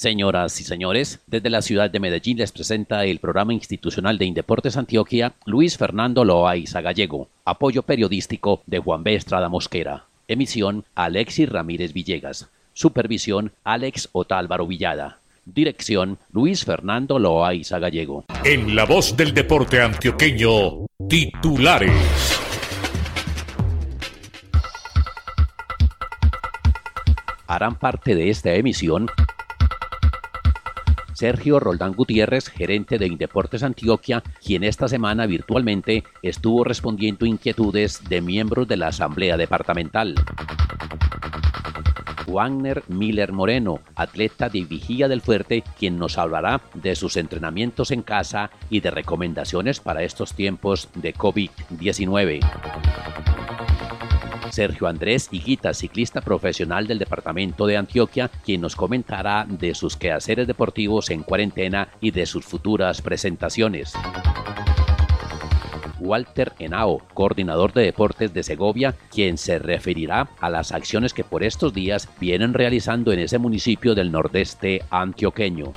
Señoras 0.00 0.58
y 0.58 0.64
señores, 0.64 1.20
desde 1.26 1.50
la 1.50 1.60
ciudad 1.60 1.90
de 1.90 2.00
Medellín 2.00 2.38
les 2.38 2.52
presenta 2.52 3.04
el 3.04 3.18
programa 3.18 3.52
institucional 3.52 4.16
de 4.16 4.24
Indeportes 4.24 4.78
Antioquia 4.78 5.34
Luis 5.44 5.76
Fernando 5.76 6.24
Loaiza 6.24 6.80
Gallego, 6.80 7.28
apoyo 7.44 7.82
periodístico 7.82 8.62
de 8.64 8.78
Juan 8.78 9.02
B. 9.02 9.14
Estrada 9.14 9.50
Mosquera, 9.50 10.06
emisión 10.26 10.86
Alexis 10.94 11.50
Ramírez 11.50 11.92
Villegas, 11.92 12.48
supervisión 12.72 13.52
Alex 13.62 14.08
Otálvaro 14.12 14.66
Villada, 14.66 15.18
dirección 15.44 16.16
Luis 16.32 16.64
Fernando 16.64 17.18
Loaiza 17.18 17.78
Gallego. 17.78 18.24
En 18.42 18.74
la 18.74 18.86
voz 18.86 19.14
del 19.18 19.34
deporte 19.34 19.82
antioqueño, 19.82 20.86
titulares. 21.10 21.92
Harán 27.46 27.78
parte 27.78 28.14
de 28.14 28.30
esta 28.30 28.54
emisión 28.54 29.10
Sergio 31.20 31.60
Roldán 31.60 31.92
Gutiérrez, 31.92 32.48
gerente 32.48 32.96
de 32.96 33.06
Indeportes 33.06 33.62
Antioquia, 33.62 34.22
quien 34.42 34.64
esta 34.64 34.88
semana 34.88 35.26
virtualmente 35.26 36.02
estuvo 36.22 36.64
respondiendo 36.64 37.26
inquietudes 37.26 38.08
de 38.08 38.22
miembros 38.22 38.66
de 38.66 38.78
la 38.78 38.86
Asamblea 38.86 39.36
Departamental. 39.36 40.14
Wagner 42.26 42.84
Miller 42.88 43.32
Moreno, 43.32 43.80
atleta 43.96 44.48
de 44.48 44.64
Vigía 44.64 45.08
del 45.08 45.20
Fuerte, 45.20 45.62
quien 45.78 45.98
nos 45.98 46.16
hablará 46.16 46.62
de 46.72 46.96
sus 46.96 47.18
entrenamientos 47.18 47.90
en 47.90 48.00
casa 48.00 48.50
y 48.70 48.80
de 48.80 48.90
recomendaciones 48.90 49.78
para 49.78 50.02
estos 50.02 50.32
tiempos 50.32 50.88
de 50.94 51.12
COVID-19. 51.12 53.09
Sergio 54.50 54.86
Andrés 54.86 55.28
Higuita, 55.30 55.74
ciclista 55.74 56.20
profesional 56.20 56.86
del 56.86 56.98
departamento 56.98 57.66
de 57.66 57.76
Antioquia, 57.76 58.28
quien 58.28 58.60
nos 58.60 58.76
comentará 58.76 59.46
de 59.48 59.74
sus 59.74 59.96
quehaceres 59.96 60.46
deportivos 60.46 61.10
en 61.10 61.22
cuarentena 61.22 61.88
y 62.00 62.10
de 62.10 62.26
sus 62.26 62.44
futuras 62.44 63.02
presentaciones. 63.02 63.94
Walter 66.00 66.52
Henao, 66.58 67.02
coordinador 67.14 67.72
de 67.72 67.82
deportes 67.82 68.32
de 68.32 68.42
Segovia, 68.42 68.96
quien 69.10 69.38
se 69.38 69.58
referirá 69.58 70.30
a 70.40 70.48
las 70.48 70.72
acciones 70.72 71.12
que 71.12 71.24
por 71.24 71.44
estos 71.44 71.74
días 71.74 72.08
vienen 72.18 72.54
realizando 72.54 73.12
en 73.12 73.20
ese 73.20 73.38
municipio 73.38 73.94
del 73.94 74.10
nordeste 74.10 74.82
antioqueño. 74.90 75.72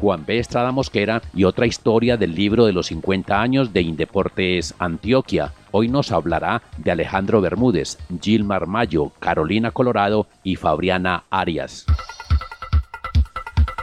Juan 0.00 0.24
B. 0.26 0.38
Estrada 0.38 0.72
Mosquera 0.72 1.20
y 1.34 1.44
otra 1.44 1.66
historia 1.66 2.16
del 2.16 2.34
libro 2.34 2.64
de 2.64 2.72
los 2.72 2.86
50 2.86 3.40
años 3.40 3.72
de 3.72 3.82
Indeportes 3.82 4.74
Antioquia. 4.78 5.52
Hoy 5.72 5.88
nos 5.88 6.10
hablará 6.10 6.62
de 6.78 6.90
Alejandro 6.90 7.42
Bermúdez, 7.42 7.98
Gilmar 8.20 8.66
Mayo, 8.66 9.12
Carolina 9.18 9.70
Colorado 9.72 10.26
y 10.42 10.56
Fabriana 10.56 11.24
Arias. 11.30 11.84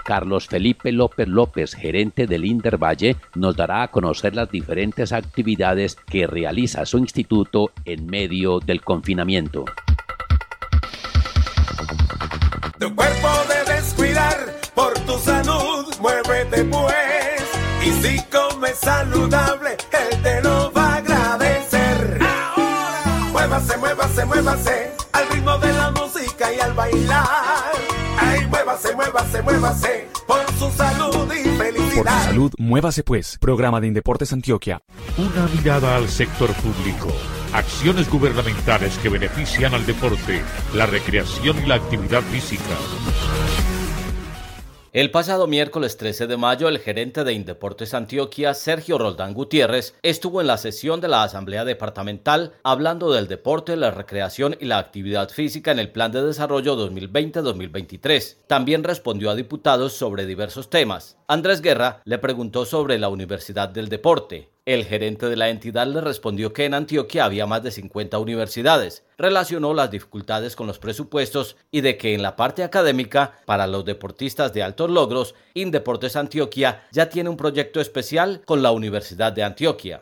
Carlos 0.03 0.47
Felipe 0.47 0.91
López 0.91 1.27
López, 1.27 1.75
gerente 1.75 2.27
del 2.27 2.45
Inder 2.45 2.81
Valle, 2.81 3.17
nos 3.35 3.55
dará 3.55 3.83
a 3.83 3.89
conocer 3.89 4.33
las 4.33 4.49
diferentes 4.49 5.11
actividades 5.11 5.95
que 5.95 6.25
realiza 6.25 6.85
su 6.85 6.97
instituto 6.97 7.71
en 7.85 8.07
medio 8.07 8.59
del 8.59 8.81
confinamiento. 8.81 9.65
Tu 15.07 15.17
salud, 15.19 15.85
muévete 15.99 16.63
pues. 16.65 17.41
Y 17.83 17.91
si 18.01 18.21
comes 18.25 18.77
saludable, 18.77 19.77
él 19.91 20.21
te 20.21 20.41
lo 20.41 20.71
va 20.73 20.93
a 20.93 20.95
agradecer. 20.97 22.19
Ahora, 22.21 23.29
muévase, 23.31 23.77
muévase, 23.77 24.25
muévase, 24.25 24.91
al 25.13 25.29
ritmo 25.29 25.57
de 25.57 25.73
la 25.73 25.91
música 25.91 26.53
y 26.53 26.59
al 26.59 26.73
bailar. 26.73 27.71
Ay, 28.19 28.45
muévase, 28.47 28.93
muévase, 28.95 29.41
muévase, 29.41 30.09
por 30.27 30.45
su 30.59 30.69
salud 30.71 31.33
y 31.33 31.43
felicidad. 31.57 32.03
Por 32.03 32.09
su 32.09 32.25
salud, 32.25 32.51
muévase 32.57 33.03
pues. 33.03 33.37
Programa 33.39 33.79
de 33.79 33.87
Indeportes 33.87 34.33
Antioquia. 34.33 34.81
Una 35.17 35.47
mirada 35.47 35.95
al 35.95 36.09
sector 36.09 36.51
público. 36.55 37.07
Acciones 37.53 38.09
gubernamentales 38.09 38.97
que 38.97 39.07
benefician 39.07 39.73
al 39.73 39.85
deporte, 39.85 40.43
la 40.73 40.85
recreación 40.85 41.57
y 41.63 41.67
la 41.67 41.75
actividad 41.75 42.21
física. 42.23 42.75
El 44.97 45.11
pasado 45.11 45.45
miércoles 45.45 45.95
13 45.97 46.25
de 46.25 46.37
mayo, 46.37 46.67
el 46.67 46.79
gerente 46.79 47.23
de 47.23 47.31
Indeportes 47.31 47.93
Antioquia, 47.93 48.55
Sergio 48.55 48.97
Roldán 48.97 49.35
Gutiérrez, 49.35 49.93
estuvo 50.01 50.41
en 50.41 50.47
la 50.47 50.57
sesión 50.57 51.01
de 51.01 51.07
la 51.07 51.21
Asamblea 51.21 51.65
Departamental 51.65 52.53
hablando 52.63 53.11
del 53.13 53.27
deporte, 53.27 53.75
la 53.75 53.91
recreación 53.91 54.57
y 54.59 54.65
la 54.65 54.79
actividad 54.79 55.29
física 55.29 55.69
en 55.71 55.77
el 55.77 55.91
Plan 55.91 56.11
de 56.11 56.23
Desarrollo 56.23 56.75
2020-2023. 56.89 58.37
También 58.47 58.83
respondió 58.83 59.29
a 59.29 59.35
diputados 59.35 59.93
sobre 59.93 60.25
diversos 60.25 60.71
temas. 60.71 61.19
Andrés 61.27 61.61
Guerra 61.61 62.01
le 62.03 62.17
preguntó 62.17 62.65
sobre 62.65 62.97
la 62.97 63.09
Universidad 63.09 63.69
del 63.69 63.89
Deporte. 63.89 64.49
El 64.67 64.83
gerente 64.83 65.29
de 65.29 65.37
la 65.37 65.47
entidad 65.47 65.87
le 65.87 66.01
respondió 66.01 66.51
que 66.51 66.65
en 66.65 66.73
Antioquia 66.73 67.23
había 67.23 67.45
más 67.45 67.63
de 67.63 67.71
50 67.71 68.19
universidades. 68.19 69.05
Relacionó 69.17 69.73
las 69.73 69.89
dificultades 69.91 70.57
con 70.57 70.67
los 70.67 70.77
presupuestos 70.77 71.55
y 71.71 71.79
de 71.79 71.97
que 71.97 72.13
en 72.13 72.21
la 72.21 72.35
parte 72.35 72.65
académica, 72.65 73.39
para 73.45 73.65
los 73.65 73.85
deportistas 73.85 74.51
de 74.51 74.63
altos 74.63 74.91
logros, 74.91 75.35
Indeportes 75.53 76.17
Antioquia 76.17 76.85
ya 76.91 77.07
tiene 77.07 77.29
un 77.29 77.37
proyecto 77.37 77.79
especial 77.79 78.41
con 78.43 78.61
la 78.61 78.71
Universidad 78.71 79.31
de 79.31 79.43
Antioquia. 79.43 80.01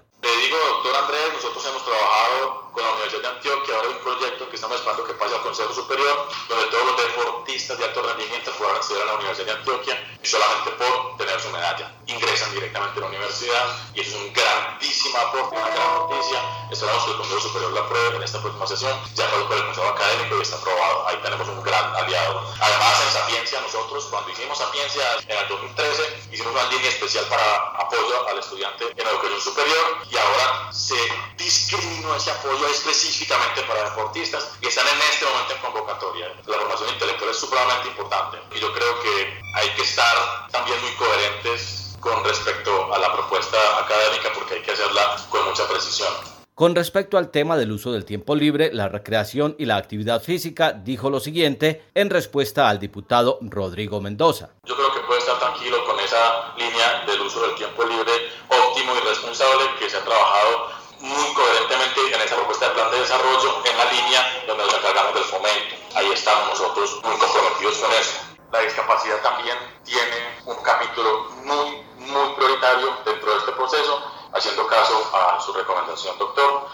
Universidad 9.25 9.53
de 9.53 9.59
Antioquia 9.59 10.15
solamente 10.25 10.71
por 10.71 11.17
tener 11.17 11.39
su 11.39 11.49
medalla 11.49 11.91
ingresan 12.07 12.51
directamente 12.53 12.97
a 12.97 13.01
la 13.01 13.07
universidad 13.07 13.65
y 13.93 14.01
es 14.01 14.13
un 14.13 14.33
grandísimo 14.33 15.17
aporte, 15.17 15.55
una 15.55 15.69
gran 15.69 15.93
noticia. 15.95 16.39
Esperamos 16.71 17.03
que 17.05 17.11
el 17.11 17.17
Consejo 17.17 17.39
Superior 17.41 17.73
la 17.73 17.81
apruebe 17.81 18.17
en 18.17 18.23
esta 18.23 18.41
próxima 18.41 18.67
sesión. 18.67 18.93
Ya 19.15 19.25
pasó 19.29 19.47
por 19.47 19.57
el 19.57 19.65
Consejo 19.65 19.87
Académico 19.87 20.37
y 20.37 20.41
está 20.41 20.57
aprobado. 20.57 21.07
Ahí 21.07 21.17
tenemos 21.23 21.47
un 21.47 21.63
gran 21.63 21.95
aliado. 21.95 22.53
Además, 22.59 23.01
en 23.05 23.13
Sapiencia, 23.13 23.61
nosotros 23.61 24.05
cuando 24.09 24.29
hicimos 24.31 24.57
Sapiencia 24.57 25.03
en 25.27 25.37
el 25.37 25.47
2013, 25.47 26.19
hicimos 26.31 26.53
una 26.53 26.63
línea 26.69 26.89
especial 26.89 27.25
para 27.25 27.74
apoyo 27.85 28.27
al 28.27 28.39
estudiante 28.39 28.85
en 28.95 29.07
educación 29.07 29.41
superior 29.41 29.85
y 30.09 30.17
ahora 30.17 30.71
se 30.71 30.97
discriminó 31.37 32.15
ese 32.15 32.31
apoyo 32.31 32.67
específicamente 32.67 33.61
para 33.63 33.89
deportistas 33.89 34.43
que 34.59 34.67
están 34.67 34.87
en 34.87 35.01
este 35.13 35.25
momento 35.25 35.53
en 35.53 35.61
convocatoria. 35.61 36.27
La 36.45 36.57
formación 36.57 36.89
intelectual 36.89 37.29
es 37.29 37.37
supremamente 37.37 37.87
importante 37.89 38.37
y 38.55 38.59
yo 38.59 38.73
creo 38.73 38.99
que 39.01 39.39
hay 39.55 39.69
que 39.75 39.83
estar 39.83 40.47
también 40.51 40.79
muy 40.81 40.91
coherentes 40.95 41.95
con 41.99 42.23
respecto 42.23 42.93
a 42.93 42.99
la 42.99 43.13
propuesta 43.13 43.57
académica 43.79 44.29
porque 44.33 44.55
hay 44.55 44.61
que 44.61 44.71
hacerla 44.71 45.17
con 45.29 45.45
mucha 45.45 45.67
precisión. 45.67 46.13
Con 46.55 46.73
respecto 46.73 47.17
al 47.17 47.31
tema 47.31 47.57
del 47.57 47.73
uso 47.73 47.91
del 47.91 48.05
tiempo 48.05 48.33
libre, 48.33 48.71
la 48.71 48.87
recreación 48.87 49.55
y 49.59 49.65
la 49.65 49.75
actividad 49.75 50.23
física, 50.23 50.71
dijo 50.71 51.09
lo 51.09 51.19
siguiente 51.19 51.83
en 51.93 52.09
respuesta 52.09 52.69
al 52.69 52.79
diputado 52.79 53.39
Rodrigo 53.41 53.99
Mendoza. 53.99 54.51
Yo 54.63 54.75
creo 54.75 54.93
que 54.93 55.01
puede 55.01 55.19
estar 55.19 55.37
tranquilo 55.37 55.84
esa 56.15 56.55
línea 56.55 57.03
del 57.05 57.21
uso 57.21 57.41
del 57.41 57.55
tiempo 57.55 57.83
libre 57.83 58.11
óptimo 58.47 58.95
y 58.95 58.99
responsable 59.07 59.65
que 59.79 59.89
se 59.89 59.97
ha 59.97 60.03
trabajado 60.03 60.71
muy 61.01 61.33
coherentemente 61.33 62.15
en 62.15 62.21
esa 62.21 62.35
propuesta 62.35 62.69
de 62.69 62.73
plan 62.73 62.91
de 62.91 62.99
desarrollo 62.99 63.61
en 63.65 63.77
la 63.77 63.85
línea 63.91 64.43
donde 64.47 64.63
nos 64.63 64.73
encargamos 64.75 65.13
del 65.13 65.23
fomento. 65.25 65.75
Ahí 65.95 66.09
estamos 66.13 66.47
nosotros 66.49 67.01
muy 67.03 67.17
comprometidos 67.17 67.77
con 67.79 67.91
eso. 67.91 68.13
La 68.51 68.59
discapacidad 68.61 69.21
también 69.21 69.57
tiene 69.83 70.15
un 70.45 70.55
capítulo 70.63 71.27
muy 71.43 71.83
muy 71.99 72.35
prioritario 72.35 72.95
dentro 73.03 73.31
de 73.31 73.37
este 73.39 73.51
proceso, 73.51 74.01
haciendo 74.31 74.67
caso 74.67 75.11
a 75.13 75.41
su 75.41 75.51
recomendación, 75.51 76.17
doctor. 76.17 76.67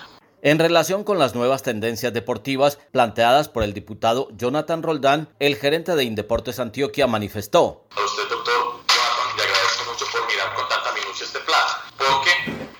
En 0.43 0.59
relación 0.59 1.03
con 1.03 1.19
las 1.19 1.35
nuevas 1.35 1.63
tendencias 1.63 2.13
deportivas 2.13 2.77
planteadas 2.91 3.47
por 3.47 3.63
el 3.63 3.73
diputado 3.73 4.27
Jonathan 4.35 4.83
Roldán, 4.83 5.29
el 5.39 5.55
gerente 5.55 5.95
de 5.95 6.03
Indeportes 6.03 6.59
Antioquia 6.59 7.07
manifestó. 7.07 7.85
Mucho 9.85 10.05
por 10.07 10.25
mirar 10.27 10.53
con 10.55 10.67
tanta 10.69 10.91
minucia 10.93 11.25
este 11.25 11.39
plan, 11.39 11.65
porque 11.97 12.31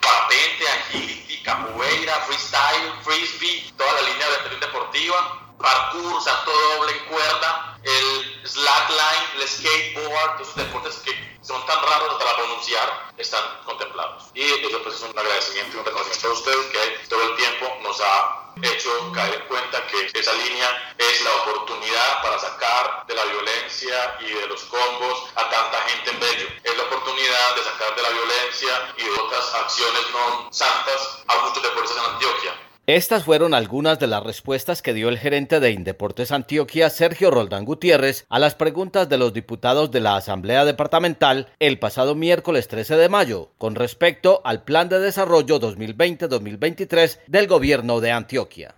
patente, 0.01 0.69
agility, 0.69 1.42
capoeira, 1.44 2.13
freestyle, 2.21 2.94
frisbee, 3.03 3.71
toda 3.77 3.94
la 3.94 4.01
línea 4.01 4.27
de 4.30 4.56
deportiva, 4.57 5.56
parkour, 5.59 6.24
salto 6.24 6.51
doble 6.51 6.92
en 6.92 7.06
cuerda, 7.06 7.77
el 7.83 8.48
slackline, 8.48 9.42
el 9.42 9.48
skateboard, 9.48 10.42
esos 10.42 10.56
deportes 10.56 10.95
que 10.98 11.21
son 11.51 11.65
tan 11.65 11.81
raros 11.83 12.15
para 12.15 12.36
pronunciar, 12.38 13.12
están 13.18 13.44
contemplados. 13.65 14.24
Y 14.33 14.42
eso 14.42 14.81
pues 14.83 14.95
es 14.95 15.01
un 15.01 15.18
agradecimiento 15.18 15.77
y 15.77 15.80
un 15.80 15.86
reconocimiento 15.86 16.27
a 16.30 16.31
ustedes 16.31 16.65
que 16.68 17.07
todo 17.09 17.21
el 17.24 17.36
tiempo 17.36 17.77
nos 17.81 18.00
ha 18.01 18.53
hecho 18.62 19.12
caer 19.13 19.33
en 19.36 19.48
cuenta 19.48 19.86
que 19.88 20.12
esa 20.13 20.33
línea 20.33 20.94
es 20.98 21.21
la 21.24 21.36
oportunidad 21.36 22.21
para 22.21 22.39
sacar 22.39 23.06
de 23.07 23.15
la 23.15 23.24
violencia 23.25 24.18
y 24.21 24.31
de 24.31 24.48
los 24.48 24.62
combos 24.63 25.30
a 25.36 25.50
tanta 25.50 25.81
gente 25.81 26.12
en 26.12 26.19
Bello. 26.19 26.48
Es 26.63 26.77
la 26.77 26.83
oportunidad 26.83 27.56
de 27.56 27.63
sacar 27.63 27.95
de 27.95 28.01
la 28.01 28.09
violencia 28.09 28.94
y 28.98 29.03
de 29.03 29.12
otras 29.12 29.53
acciones 29.56 30.01
no 30.13 30.48
santas 30.51 31.24
a 31.27 31.36
muchos 31.45 31.63
deportes 31.63 31.98
en 31.98 32.13
Antioquia. 32.13 32.71
Estas 32.88 33.25
fueron 33.25 33.54
algunas 33.54 34.00
de 34.00 34.07
las 34.07 34.24
respuestas 34.24 34.81
que 34.81 34.95
dio 34.95 35.10
el 35.10 35.19
gerente 35.19 35.60
de 35.60 35.69
Indeportes 35.69 36.31
Antioquia, 36.31 36.89
Sergio 36.89 37.30
Roldán 37.30 37.63
Gutiérrez, 37.63 38.25
a 38.28 38.39
las 38.39 38.56
preguntas 38.56 39.07
de 39.07 39.19
los 39.19 39.33
diputados 39.33 39.92
de 39.92 40.00
la 40.00 40.16
Asamblea 40.16 40.66
Departamental 40.66 41.50
el 41.60 41.78
pasado 41.78 42.16
miércoles 42.16 42.68
13 42.68 42.95
de 42.95 43.07
mayo, 43.07 43.51
con 43.60 43.75
respecto 43.75 44.42
al 44.44 44.63
Plan 44.63 44.89
de 44.89 45.00
Desarrollo 45.00 45.60
2020-2023 45.60 47.19
del 47.28 47.48
Gobierno 47.48 48.00
de 48.00 48.12
Antioquia. 48.13 48.74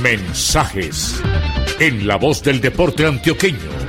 Mensajes 0.00 1.20
en 1.78 2.06
la 2.06 2.16
voz 2.16 2.42
del 2.42 2.62
deporte 2.62 3.04
antioqueño. 3.04 3.85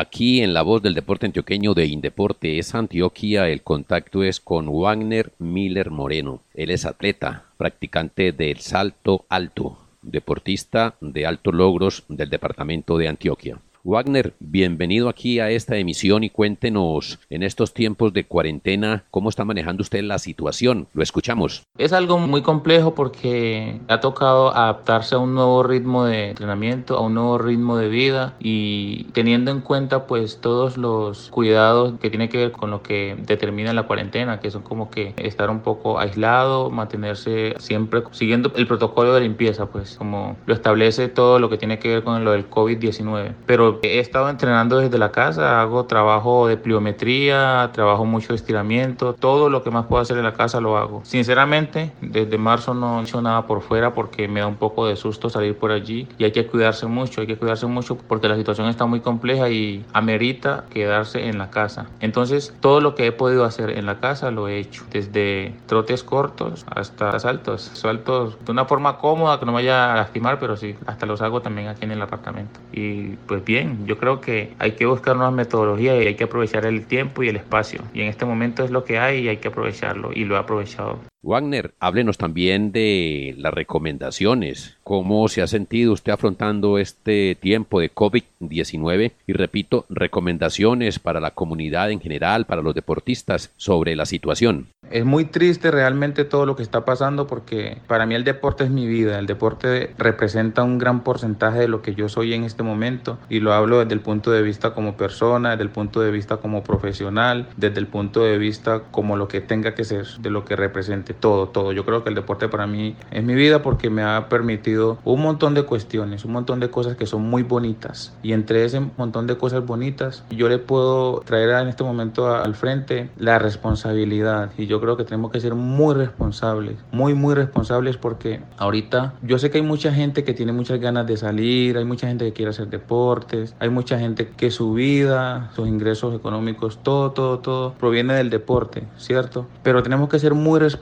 Aquí 0.00 0.42
en 0.42 0.54
la 0.54 0.62
voz 0.62 0.80
del 0.80 0.94
deporte 0.94 1.26
antioqueño 1.26 1.74
de 1.74 1.86
Indeporte 1.86 2.60
es 2.60 2.72
Antioquia, 2.76 3.48
el 3.48 3.62
contacto 3.62 4.22
es 4.22 4.38
con 4.38 4.68
Wagner 4.68 5.32
Miller 5.40 5.90
Moreno. 5.90 6.40
Él 6.54 6.70
es 6.70 6.86
atleta, 6.86 7.46
practicante 7.56 8.30
del 8.30 8.60
salto 8.60 9.24
alto, 9.28 9.76
deportista 10.02 10.94
de 11.00 11.26
altos 11.26 11.52
logros 11.52 12.04
del 12.08 12.30
departamento 12.30 12.96
de 12.96 13.08
Antioquia. 13.08 13.58
Wagner, 13.88 14.34
bienvenido 14.38 15.08
aquí 15.08 15.40
a 15.40 15.48
esta 15.48 15.78
emisión 15.78 16.22
y 16.22 16.28
cuéntenos 16.28 17.18
en 17.30 17.42
estos 17.42 17.72
tiempos 17.72 18.12
de 18.12 18.26
cuarentena 18.26 19.04
cómo 19.10 19.30
está 19.30 19.46
manejando 19.46 19.80
usted 19.80 20.02
la 20.02 20.18
situación. 20.18 20.88
Lo 20.92 21.02
escuchamos. 21.02 21.62
Es 21.78 21.94
algo 21.94 22.18
muy 22.18 22.42
complejo 22.42 22.94
porque 22.94 23.80
ha 23.88 24.00
tocado 24.00 24.54
adaptarse 24.54 25.14
a 25.14 25.18
un 25.18 25.32
nuevo 25.32 25.62
ritmo 25.62 26.04
de 26.04 26.28
entrenamiento, 26.28 26.98
a 26.98 27.00
un 27.00 27.14
nuevo 27.14 27.38
ritmo 27.38 27.78
de 27.78 27.88
vida 27.88 28.34
y 28.38 29.04
teniendo 29.14 29.50
en 29.50 29.62
cuenta 29.62 30.06
pues 30.06 30.42
todos 30.42 30.76
los 30.76 31.30
cuidados 31.30 31.94
que 31.98 32.10
tiene 32.10 32.28
que 32.28 32.36
ver 32.36 32.52
con 32.52 32.70
lo 32.70 32.82
que 32.82 33.16
determina 33.26 33.72
la 33.72 33.84
cuarentena, 33.84 34.38
que 34.38 34.50
son 34.50 34.60
como 34.60 34.90
que 34.90 35.14
estar 35.16 35.48
un 35.48 35.60
poco 35.60 35.98
aislado, 35.98 36.68
mantenerse 36.68 37.54
siempre 37.56 38.02
siguiendo 38.10 38.52
el 38.54 38.66
protocolo 38.66 39.14
de 39.14 39.22
limpieza, 39.22 39.64
pues 39.64 39.96
como 39.96 40.36
lo 40.44 40.52
establece 40.52 41.08
todo 41.08 41.38
lo 41.38 41.48
que 41.48 41.56
tiene 41.56 41.78
que 41.78 41.88
ver 41.88 42.04
con 42.04 42.22
lo 42.22 42.32
del 42.32 42.50
COVID-19. 42.50 43.32
Pero 43.46 43.77
he 43.82 43.98
estado 43.98 44.28
entrenando 44.28 44.78
desde 44.78 44.98
la 44.98 45.12
casa, 45.12 45.60
hago 45.60 45.86
trabajo 45.86 46.46
de 46.46 46.56
pliometría, 46.56 47.70
trabajo 47.72 48.04
mucho 48.04 48.34
estiramiento, 48.34 49.14
todo 49.14 49.50
lo 49.50 49.62
que 49.62 49.70
más 49.70 49.86
puedo 49.86 50.02
hacer 50.02 50.16
en 50.18 50.24
la 50.24 50.34
casa 50.34 50.60
lo 50.60 50.76
hago. 50.76 51.02
Sinceramente, 51.04 51.92
desde 52.00 52.38
marzo 52.38 52.74
no 52.74 53.00
he 53.00 53.02
hecho 53.02 53.22
nada 53.22 53.46
por 53.46 53.62
fuera 53.62 53.94
porque 53.94 54.28
me 54.28 54.40
da 54.40 54.46
un 54.46 54.56
poco 54.56 54.86
de 54.86 54.96
susto 54.96 55.30
salir 55.30 55.56
por 55.56 55.70
allí 55.70 56.08
y 56.18 56.24
hay 56.24 56.32
que 56.32 56.46
cuidarse 56.46 56.86
mucho, 56.86 57.20
hay 57.20 57.26
que 57.26 57.36
cuidarse 57.36 57.66
mucho 57.66 57.96
porque 57.96 58.28
la 58.28 58.36
situación 58.36 58.68
está 58.68 58.86
muy 58.86 59.00
compleja 59.00 59.48
y 59.50 59.84
amerita 59.92 60.64
quedarse 60.70 61.28
en 61.28 61.38
la 61.38 61.50
casa. 61.50 61.86
Entonces, 62.00 62.54
todo 62.60 62.80
lo 62.80 62.94
que 62.94 63.06
he 63.06 63.12
podido 63.12 63.44
hacer 63.44 63.70
en 63.70 63.86
la 63.86 64.00
casa 64.00 64.30
lo 64.30 64.48
he 64.48 64.58
hecho, 64.58 64.84
desde 64.90 65.54
trotes 65.66 66.02
cortos 66.02 66.64
hasta 66.74 67.18
saltos, 67.18 67.70
saltos 67.74 68.38
de 68.44 68.52
una 68.52 68.64
forma 68.64 68.98
cómoda 68.98 69.38
que 69.38 69.46
no 69.46 69.52
me 69.52 69.56
vaya 69.56 69.92
a 69.92 69.96
lastimar, 69.96 70.38
pero 70.38 70.56
sí, 70.56 70.76
hasta 70.86 71.06
los 71.06 71.22
hago 71.22 71.42
también 71.42 71.68
aquí 71.68 71.84
en 71.84 71.92
el 71.92 72.02
apartamento. 72.02 72.60
Y 72.72 73.16
pues 73.26 73.44
bien, 73.44 73.57
yo 73.86 73.98
creo 73.98 74.20
que 74.20 74.52
hay 74.58 74.72
que 74.72 74.86
buscar 74.86 75.16
nuevas 75.16 75.34
metodologías 75.34 76.02
y 76.02 76.06
hay 76.06 76.14
que 76.14 76.24
aprovechar 76.24 76.66
el 76.66 76.86
tiempo 76.86 77.22
y 77.22 77.28
el 77.28 77.36
espacio. 77.36 77.82
Y 77.94 78.02
en 78.02 78.08
este 78.08 78.24
momento 78.24 78.64
es 78.64 78.70
lo 78.70 78.84
que 78.84 78.98
hay 78.98 79.20
y 79.20 79.28
hay 79.28 79.38
que 79.38 79.48
aprovecharlo 79.48 80.10
y 80.12 80.24
lo 80.24 80.36
he 80.36 80.38
aprovechado. 80.38 81.00
Wagner, 81.20 81.74
háblenos 81.80 82.16
también 82.16 82.70
de 82.70 83.34
las 83.38 83.52
recomendaciones. 83.52 84.76
¿Cómo 84.84 85.28
se 85.28 85.42
ha 85.42 85.48
sentido 85.48 85.92
usted 85.92 86.12
afrontando 86.12 86.78
este 86.78 87.34
tiempo 87.34 87.80
de 87.80 87.92
COVID-19? 87.92 89.12
Y 89.26 89.32
repito, 89.32 89.84
recomendaciones 89.88 91.00
para 91.00 91.20
la 91.20 91.32
comunidad 91.32 91.90
en 91.90 92.00
general, 92.00 92.46
para 92.46 92.62
los 92.62 92.74
deportistas 92.74 93.52
sobre 93.56 93.96
la 93.96 94.06
situación. 94.06 94.68
Es 94.90 95.04
muy 95.04 95.24
triste 95.24 95.70
realmente 95.70 96.24
todo 96.24 96.46
lo 96.46 96.56
que 96.56 96.62
está 96.62 96.84
pasando 96.84 97.26
porque 97.26 97.78
para 97.86 98.06
mí 98.06 98.14
el 98.14 98.24
deporte 98.24 98.64
es 98.64 98.70
mi 98.70 98.86
vida. 98.86 99.18
El 99.18 99.26
deporte 99.26 99.94
representa 99.98 100.62
un 100.62 100.78
gran 100.78 101.02
porcentaje 101.04 101.60
de 101.60 101.68
lo 101.68 101.82
que 101.82 101.94
yo 101.94 102.08
soy 102.08 102.34
en 102.34 102.44
este 102.44 102.62
momento 102.62 103.18
y 103.28 103.40
lo 103.40 103.52
hablo 103.52 103.80
desde 103.80 103.94
el 103.94 104.00
punto 104.00 104.30
de 104.30 104.42
vista 104.42 104.74
como 104.74 104.96
persona, 104.96 105.50
desde 105.50 105.64
el 105.64 105.70
punto 105.70 106.00
de 106.00 106.10
vista 106.10 106.38
como 106.38 106.62
profesional, 106.62 107.48
desde 107.56 107.78
el 107.78 107.86
punto 107.86 108.22
de 108.22 108.38
vista 108.38 108.82
como 108.90 109.16
lo 109.16 109.28
que 109.28 109.40
tenga 109.40 109.74
que 109.74 109.84
ser, 109.84 110.06
de 110.20 110.30
lo 110.30 110.44
que 110.44 110.56
representa 110.56 111.12
todo, 111.12 111.48
todo. 111.48 111.72
Yo 111.72 111.84
creo 111.84 112.02
que 112.02 112.08
el 112.08 112.14
deporte 112.14 112.48
para 112.48 112.66
mí 112.66 112.96
es 113.10 113.22
mi 113.22 113.34
vida 113.34 113.62
porque 113.62 113.90
me 113.90 114.02
ha 114.02 114.28
permitido 114.28 114.98
un 115.04 115.22
montón 115.22 115.54
de 115.54 115.62
cuestiones, 115.62 116.24
un 116.24 116.32
montón 116.32 116.60
de 116.60 116.70
cosas 116.70 116.96
que 116.96 117.06
son 117.06 117.22
muy 117.22 117.42
bonitas. 117.42 118.16
Y 118.22 118.32
entre 118.32 118.64
ese 118.64 118.80
montón 118.96 119.26
de 119.26 119.36
cosas 119.36 119.64
bonitas, 119.64 120.24
yo 120.30 120.48
le 120.48 120.58
puedo 120.58 121.20
traer 121.20 121.50
en 121.50 121.68
este 121.68 121.84
momento 121.84 122.34
al 122.34 122.54
frente 122.54 123.10
la 123.16 123.38
responsabilidad. 123.38 124.50
Y 124.58 124.66
yo 124.66 124.77
creo 124.80 124.96
que 124.96 125.04
tenemos 125.04 125.30
que 125.30 125.40
ser 125.40 125.54
muy 125.54 125.94
responsables, 125.94 126.78
muy, 126.90 127.14
muy 127.14 127.34
responsables 127.34 127.96
porque 127.96 128.40
ahorita 128.56 129.14
yo 129.22 129.38
sé 129.38 129.50
que 129.50 129.58
hay 129.58 129.64
mucha 129.64 129.92
gente 129.92 130.24
que 130.24 130.34
tiene 130.34 130.52
muchas 130.52 130.80
ganas 130.80 131.06
de 131.06 131.16
salir, 131.16 131.76
hay 131.78 131.84
mucha 131.84 132.08
gente 132.08 132.24
que 132.24 132.32
quiere 132.32 132.50
hacer 132.50 132.68
deportes, 132.68 133.54
hay 133.58 133.68
mucha 133.68 133.98
gente 133.98 134.28
que 134.36 134.50
su 134.50 134.72
vida, 134.72 135.50
sus 135.54 135.68
ingresos 135.68 136.14
económicos, 136.14 136.80
todo, 136.82 137.12
todo, 137.12 137.38
todo 137.38 137.74
proviene 137.74 138.14
del 138.14 138.30
deporte, 138.30 138.84
¿cierto? 138.96 139.46
Pero 139.62 139.82
tenemos 139.82 140.08
que 140.08 140.18
ser 140.18 140.34
muy 140.34 140.58
responsables 140.58 140.78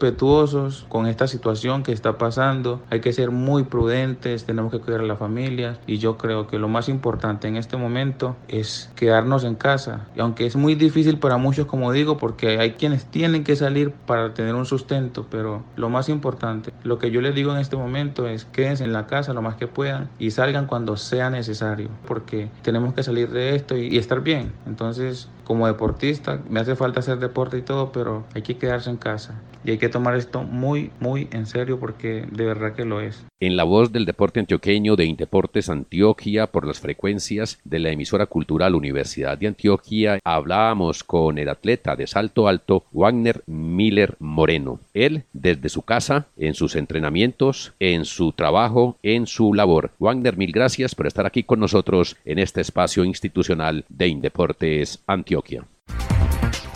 con 0.88 1.06
esta 1.06 1.26
situación 1.26 1.82
que 1.82 1.92
está 1.92 2.18
pasando. 2.18 2.82
Hay 2.90 3.00
que 3.00 3.12
ser 3.12 3.30
muy 3.30 3.64
prudentes, 3.64 4.44
tenemos 4.44 4.70
que 4.70 4.78
cuidar 4.78 5.00
a 5.00 5.04
la 5.04 5.16
familia 5.16 5.78
y 5.86 5.98
yo 5.98 6.16
creo 6.16 6.46
que 6.46 6.58
lo 6.58 6.68
más 6.68 6.88
importante 6.88 7.48
en 7.48 7.56
este 7.56 7.76
momento 7.76 8.36
es 8.48 8.90
quedarnos 8.94 9.44
en 9.44 9.54
casa. 9.54 10.06
Y 10.14 10.20
aunque 10.20 10.46
es 10.46 10.56
muy 10.56 10.74
difícil 10.74 11.18
para 11.18 11.38
muchos, 11.38 11.66
como 11.66 11.92
digo, 11.92 12.18
porque 12.18 12.58
hay 12.58 12.72
quienes 12.72 13.06
tienen 13.06 13.44
que 13.44 13.56
salir 13.56 13.85
para 13.92 14.34
tener 14.34 14.54
un 14.54 14.66
sustento, 14.66 15.26
pero 15.30 15.64
lo 15.76 15.88
más 15.88 16.08
importante, 16.08 16.72
lo 16.82 16.98
que 16.98 17.10
yo 17.10 17.20
les 17.20 17.34
digo 17.34 17.52
en 17.52 17.58
este 17.58 17.76
momento 17.76 18.28
es 18.28 18.44
quédense 18.44 18.84
en 18.84 18.92
la 18.92 19.06
casa 19.06 19.32
lo 19.32 19.42
más 19.42 19.56
que 19.56 19.66
puedan 19.66 20.08
y 20.18 20.30
salgan 20.30 20.66
cuando 20.66 20.96
sea 20.96 21.30
necesario, 21.30 21.88
porque 22.06 22.50
tenemos 22.62 22.94
que 22.94 23.02
salir 23.02 23.30
de 23.30 23.56
esto 23.56 23.76
y, 23.76 23.88
y 23.88 23.98
estar 23.98 24.20
bien. 24.20 24.52
Entonces, 24.66 25.28
como 25.46 25.68
deportista, 25.68 26.40
me 26.50 26.58
hace 26.58 26.74
falta 26.74 27.00
hacer 27.00 27.18
deporte 27.18 27.56
y 27.56 27.62
todo, 27.62 27.92
pero 27.92 28.24
hay 28.34 28.42
que 28.42 28.58
quedarse 28.58 28.90
en 28.90 28.96
casa. 28.96 29.40
Y 29.64 29.70
hay 29.70 29.78
que 29.78 29.88
tomar 29.88 30.16
esto 30.16 30.42
muy, 30.42 30.90
muy 31.00 31.28
en 31.32 31.46
serio 31.46 31.80
porque 31.80 32.24
de 32.30 32.44
verdad 32.44 32.74
que 32.74 32.84
lo 32.84 33.00
es. 33.00 33.24
En 33.40 33.56
la 33.56 33.64
voz 33.64 33.92
del 33.92 34.06
deporte 34.06 34.40
antioqueño 34.40 34.96
de 34.96 35.04
Indeportes 35.04 35.68
Antioquia 35.68 36.46
por 36.46 36.66
las 36.66 36.80
frecuencias 36.80 37.58
de 37.64 37.80
la 37.80 37.90
emisora 37.90 38.26
cultural 38.26 38.74
Universidad 38.74 39.36
de 39.36 39.48
Antioquia, 39.48 40.20
hablábamos 40.24 41.04
con 41.04 41.38
el 41.38 41.48
atleta 41.48 41.96
de 41.96 42.06
salto 42.06 42.48
alto 42.48 42.84
Wagner 42.92 43.42
Miller 43.46 44.16
Moreno. 44.20 44.80
Él, 44.94 45.24
desde 45.32 45.68
su 45.68 45.82
casa, 45.82 46.26
en 46.36 46.54
sus 46.54 46.76
entrenamientos, 46.76 47.74
en 47.78 48.04
su 48.04 48.32
trabajo, 48.32 48.96
en 49.02 49.26
su 49.26 49.52
labor. 49.52 49.90
Wagner, 49.98 50.36
mil 50.36 50.52
gracias 50.52 50.94
por 50.94 51.06
estar 51.06 51.26
aquí 51.26 51.42
con 51.42 51.60
nosotros 51.60 52.16
en 52.24 52.38
este 52.38 52.60
espacio 52.60 53.04
institucional 53.04 53.84
de 53.88 54.08
Indeportes 54.08 55.02
Antioquia. 55.06 55.35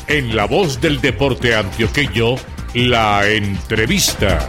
En 0.06 0.36
la 0.36 0.46
voz 0.46 0.80
del 0.80 1.00
deporte 1.00 1.54
antioqueño, 1.54 2.34
la 2.74 3.28
entrevista. 3.28 4.46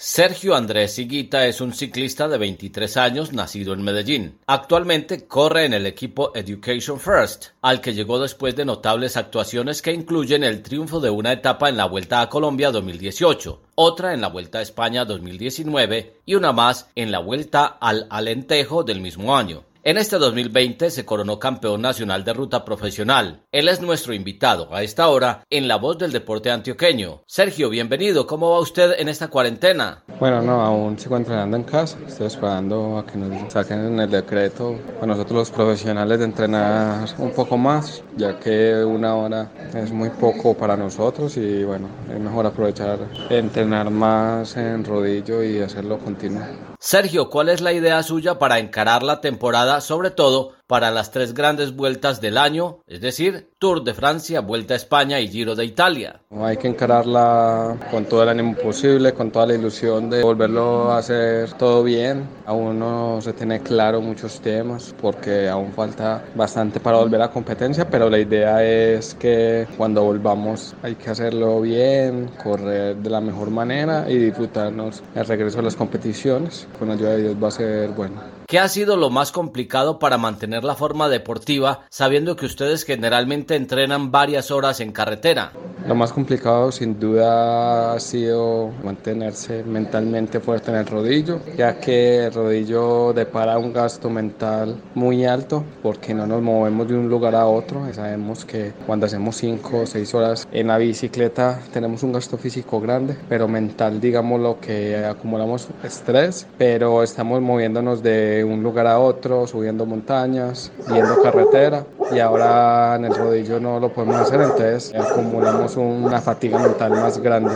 Sergio 0.00 0.54
Andrés 0.54 0.98
Higuita 0.98 1.46
es 1.46 1.60
un 1.60 1.74
ciclista 1.74 2.28
de 2.28 2.38
23 2.38 2.96
años 2.96 3.32
nacido 3.32 3.74
en 3.74 3.82
Medellín. 3.82 4.38
Actualmente 4.46 5.26
corre 5.26 5.64
en 5.64 5.74
el 5.74 5.86
equipo 5.86 6.32
Education 6.34 6.98
First, 7.00 7.46
al 7.62 7.80
que 7.80 7.94
llegó 7.94 8.20
después 8.20 8.54
de 8.56 8.64
notables 8.64 9.16
actuaciones 9.16 9.82
que 9.82 9.92
incluyen 9.92 10.44
el 10.44 10.62
triunfo 10.62 11.00
de 11.00 11.10
una 11.10 11.32
etapa 11.32 11.68
en 11.68 11.76
la 11.76 11.86
Vuelta 11.86 12.20
a 12.20 12.28
Colombia 12.28 12.70
2018, 12.70 13.60
otra 13.74 14.14
en 14.14 14.20
la 14.20 14.28
Vuelta 14.28 14.60
a 14.60 14.62
España 14.62 15.04
2019 15.04 16.20
y 16.24 16.36
una 16.36 16.52
más 16.52 16.88
en 16.94 17.10
la 17.10 17.18
Vuelta 17.18 17.66
al 17.66 18.06
Alentejo 18.08 18.84
del 18.84 19.00
mismo 19.00 19.36
año. 19.36 19.64
En 19.88 19.96
este 19.96 20.18
2020 20.18 20.90
se 20.90 21.06
coronó 21.06 21.38
campeón 21.38 21.80
nacional 21.80 22.22
de 22.22 22.34
ruta 22.34 22.62
profesional. 22.62 23.46
Él 23.50 23.68
es 23.68 23.80
nuestro 23.80 24.12
invitado 24.12 24.74
a 24.74 24.82
esta 24.82 25.08
hora 25.08 25.46
en 25.48 25.66
La 25.66 25.76
Voz 25.76 25.96
del 25.96 26.12
Deporte 26.12 26.50
Antioqueño. 26.50 27.22
Sergio, 27.26 27.70
bienvenido. 27.70 28.26
¿Cómo 28.26 28.50
va 28.50 28.60
usted 28.60 28.96
en 28.98 29.08
esta 29.08 29.28
cuarentena? 29.28 30.04
Bueno, 30.20 30.42
no, 30.42 30.60
aún 30.60 30.98
sigo 30.98 31.16
entrenando 31.16 31.56
en 31.56 31.62
casa. 31.62 31.96
Estoy 32.06 32.26
esperando 32.26 32.98
a 32.98 33.06
que 33.06 33.16
nos 33.16 33.50
saquen 33.50 33.98
el 33.98 34.10
decreto 34.10 34.78
a 35.00 35.06
nosotros 35.06 35.38
los 35.38 35.50
profesionales 35.50 36.18
de 36.18 36.26
entrenar 36.26 37.08
un 37.16 37.30
poco 37.30 37.56
más, 37.56 38.02
ya 38.14 38.38
que 38.38 38.84
una 38.84 39.14
hora 39.14 39.50
es 39.74 39.90
muy 39.90 40.10
poco 40.10 40.52
para 40.52 40.76
nosotros 40.76 41.34
y 41.38 41.64
bueno, 41.64 41.88
es 42.14 42.20
mejor 42.20 42.44
aprovechar 42.44 42.98
entrenar 43.30 43.88
más 43.88 44.54
en 44.58 44.84
rodillo 44.84 45.42
y 45.42 45.60
hacerlo 45.60 45.98
continuo. 45.98 46.44
Sergio, 46.80 47.28
¿cuál 47.28 47.48
es 47.48 47.60
la 47.60 47.72
idea 47.72 48.00
suya 48.04 48.38
para 48.38 48.60
encarar 48.60 49.02
la 49.02 49.20
temporada, 49.20 49.80
sobre 49.80 50.12
todo 50.12 50.54
para 50.68 50.90
las 50.90 51.10
tres 51.10 51.32
grandes 51.32 51.74
vueltas 51.74 52.20
del 52.20 52.36
año, 52.36 52.80
es 52.86 53.00
decir, 53.00 53.48
Tour 53.58 53.82
de 53.82 53.94
Francia, 53.94 54.40
Vuelta 54.40 54.74
a 54.74 54.76
España 54.76 55.18
y 55.18 55.26
Giro 55.26 55.56
de 55.56 55.64
Italia. 55.64 56.20
Hay 56.30 56.58
que 56.58 56.68
encararla 56.68 57.74
con 57.90 58.04
todo 58.04 58.22
el 58.22 58.28
ánimo 58.28 58.54
posible, 58.54 59.14
con 59.14 59.30
toda 59.30 59.46
la 59.46 59.54
ilusión 59.54 60.10
de 60.10 60.22
volverlo 60.22 60.92
a 60.92 60.98
hacer 60.98 61.54
todo 61.54 61.82
bien. 61.82 62.28
Aún 62.44 62.78
no 62.78 63.18
se 63.22 63.32
tiene 63.32 63.60
claro 63.60 64.02
muchos 64.02 64.40
temas 64.40 64.94
porque 65.00 65.48
aún 65.48 65.72
falta 65.72 66.22
bastante 66.34 66.80
para 66.80 66.98
volver 66.98 67.22
a 67.22 67.30
competencia, 67.30 67.88
pero 67.88 68.10
la 68.10 68.18
idea 68.18 68.62
es 68.62 69.14
que 69.14 69.66
cuando 69.78 70.04
volvamos 70.04 70.74
hay 70.82 70.96
que 70.96 71.08
hacerlo 71.08 71.62
bien, 71.62 72.30
correr 72.42 72.94
de 72.96 73.08
la 73.08 73.22
mejor 73.22 73.50
manera 73.50 74.04
y 74.06 74.18
disfrutarnos 74.18 75.02
el 75.14 75.24
regreso 75.24 75.60
a 75.60 75.62
las 75.62 75.76
competiciones. 75.76 76.68
Con 76.78 76.90
ayuda 76.90 77.12
de 77.12 77.22
Dios 77.22 77.36
va 77.42 77.48
a 77.48 77.52
ser 77.52 77.88
bueno. 77.90 78.37
¿Qué 78.48 78.58
ha 78.58 78.66
sido 78.70 78.96
lo 78.96 79.10
más 79.10 79.30
complicado 79.30 79.98
para 79.98 80.16
mantener 80.16 80.64
la 80.64 80.74
forma 80.74 81.10
deportiva 81.10 81.84
sabiendo 81.90 82.34
que 82.34 82.46
ustedes 82.46 82.84
generalmente 82.84 83.56
entrenan 83.56 84.10
varias 84.10 84.50
horas 84.50 84.80
en 84.80 84.90
carretera? 84.90 85.52
Lo 85.88 85.94
más 85.94 86.12
complicado 86.12 86.70
sin 86.70 87.00
duda 87.00 87.94
ha 87.94 87.98
sido 87.98 88.70
mantenerse 88.84 89.64
mentalmente 89.64 90.38
fuerte 90.38 90.70
en 90.70 90.76
el 90.76 90.86
rodillo, 90.86 91.40
ya 91.56 91.80
que 91.80 92.26
el 92.26 92.34
rodillo 92.34 93.14
depara 93.14 93.56
un 93.56 93.72
gasto 93.72 94.10
mental 94.10 94.76
muy 94.94 95.24
alto 95.24 95.64
porque 95.82 96.12
no 96.12 96.26
nos 96.26 96.42
movemos 96.42 96.88
de 96.88 96.94
un 96.94 97.08
lugar 97.08 97.34
a 97.34 97.46
otro. 97.46 97.90
Sabemos 97.94 98.44
que 98.44 98.74
cuando 98.86 99.06
hacemos 99.06 99.36
5 99.36 99.78
o 99.78 99.86
6 99.86 100.14
horas 100.14 100.48
en 100.52 100.66
la 100.66 100.76
bicicleta 100.76 101.58
tenemos 101.72 102.02
un 102.02 102.12
gasto 102.12 102.36
físico 102.36 102.82
grande, 102.82 103.16
pero 103.26 103.48
mental 103.48 103.98
digamos 103.98 104.42
lo 104.42 104.60
que 104.60 104.94
acumulamos 105.06 105.68
estrés, 105.82 106.46
pero 106.58 107.02
estamos 107.02 107.40
moviéndonos 107.40 108.02
de 108.02 108.44
un 108.46 108.62
lugar 108.62 108.86
a 108.86 108.98
otro, 108.98 109.46
subiendo 109.46 109.86
montañas, 109.86 110.70
yendo 110.92 111.22
carretera 111.22 111.86
y 112.12 112.18
ahora 112.18 112.96
en 112.96 113.06
el 113.06 113.14
rodillo 113.14 113.58
no 113.58 113.80
lo 113.80 113.90
podemos 113.90 114.16
hacer, 114.16 114.42
entonces 114.42 114.94
acumulamos 114.94 115.77
una 115.82 116.20
fatiga 116.20 116.58
mental 116.58 116.92
más 116.92 117.18
grande. 117.18 117.54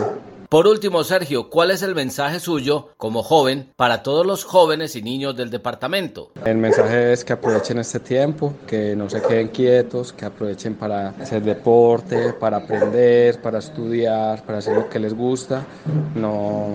Por 0.53 0.67
último, 0.67 1.03
Sergio, 1.03 1.49
¿cuál 1.49 1.71
es 1.71 1.81
el 1.81 1.95
mensaje 1.95 2.39
suyo 2.39 2.89
como 2.97 3.23
joven 3.23 3.73
para 3.75 4.03
todos 4.03 4.23
los 4.23 4.43
jóvenes 4.43 4.95
y 4.95 5.01
niños 5.01 5.35
del 5.35 5.49
departamento? 5.49 6.31
El 6.45 6.57
mensaje 6.57 7.11
es 7.11 7.25
que 7.25 7.33
aprovechen 7.33 7.79
este 7.79 7.99
tiempo, 7.99 8.53
que 8.67 8.95
no 8.95 9.09
se 9.09 9.19
queden 9.23 9.47
quietos, 9.47 10.13
que 10.13 10.25
aprovechen 10.25 10.75
para 10.75 11.09
hacer 11.09 11.41
deporte, 11.41 12.33
para 12.33 12.57
aprender, 12.57 13.41
para 13.41 13.57
estudiar, 13.57 14.45
para 14.45 14.59
hacer 14.59 14.75
lo 14.75 14.87
que 14.87 14.99
les 14.99 15.15
gusta. 15.15 15.65
No 16.13 16.67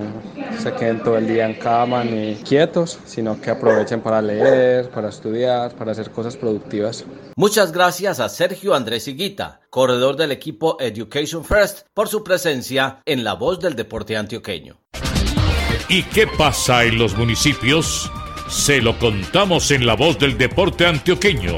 se 0.59 0.73
queden 0.73 1.00
todo 1.05 1.17
el 1.17 1.28
día 1.28 1.47
en 1.49 1.55
cama 1.55 2.02
ni 2.02 2.35
quietos, 2.35 2.99
sino 3.05 3.40
que 3.40 3.52
aprovechen 3.52 4.00
para 4.00 4.21
leer, 4.21 4.90
para 4.90 5.11
estudiar, 5.11 5.73
para 5.76 5.93
hacer 5.93 6.11
cosas 6.11 6.37
productivas. 6.37 7.05
Muchas 7.37 7.71
gracias 7.71 8.19
a 8.19 8.28
Sergio 8.28 8.75
Andrés 8.75 9.07
Higuita, 9.07 9.61
corredor 9.71 10.17
del 10.17 10.33
equipo 10.33 10.77
Education 10.81 11.45
First, 11.45 11.87
por 11.95 12.09
su 12.09 12.25
presencia 12.25 13.03
en 13.05 13.25
La 13.25 13.35
Voz 13.35 13.61
del 13.61 13.77
Deporte 13.77 14.17
Antioqueño. 14.17 14.81
¿Y 15.89 16.03
qué 16.03 16.27
pasa 16.27 16.85
en 16.85 16.99
los 16.99 17.17
municipios? 17.17 18.11
Se 18.49 18.81
lo 18.81 18.99
contamos 18.99 19.71
en 19.71 19.87
La 19.87 19.95
Voz 19.95 20.19
del 20.19 20.37
Deporte 20.37 20.87
Antioqueño. 20.87 21.57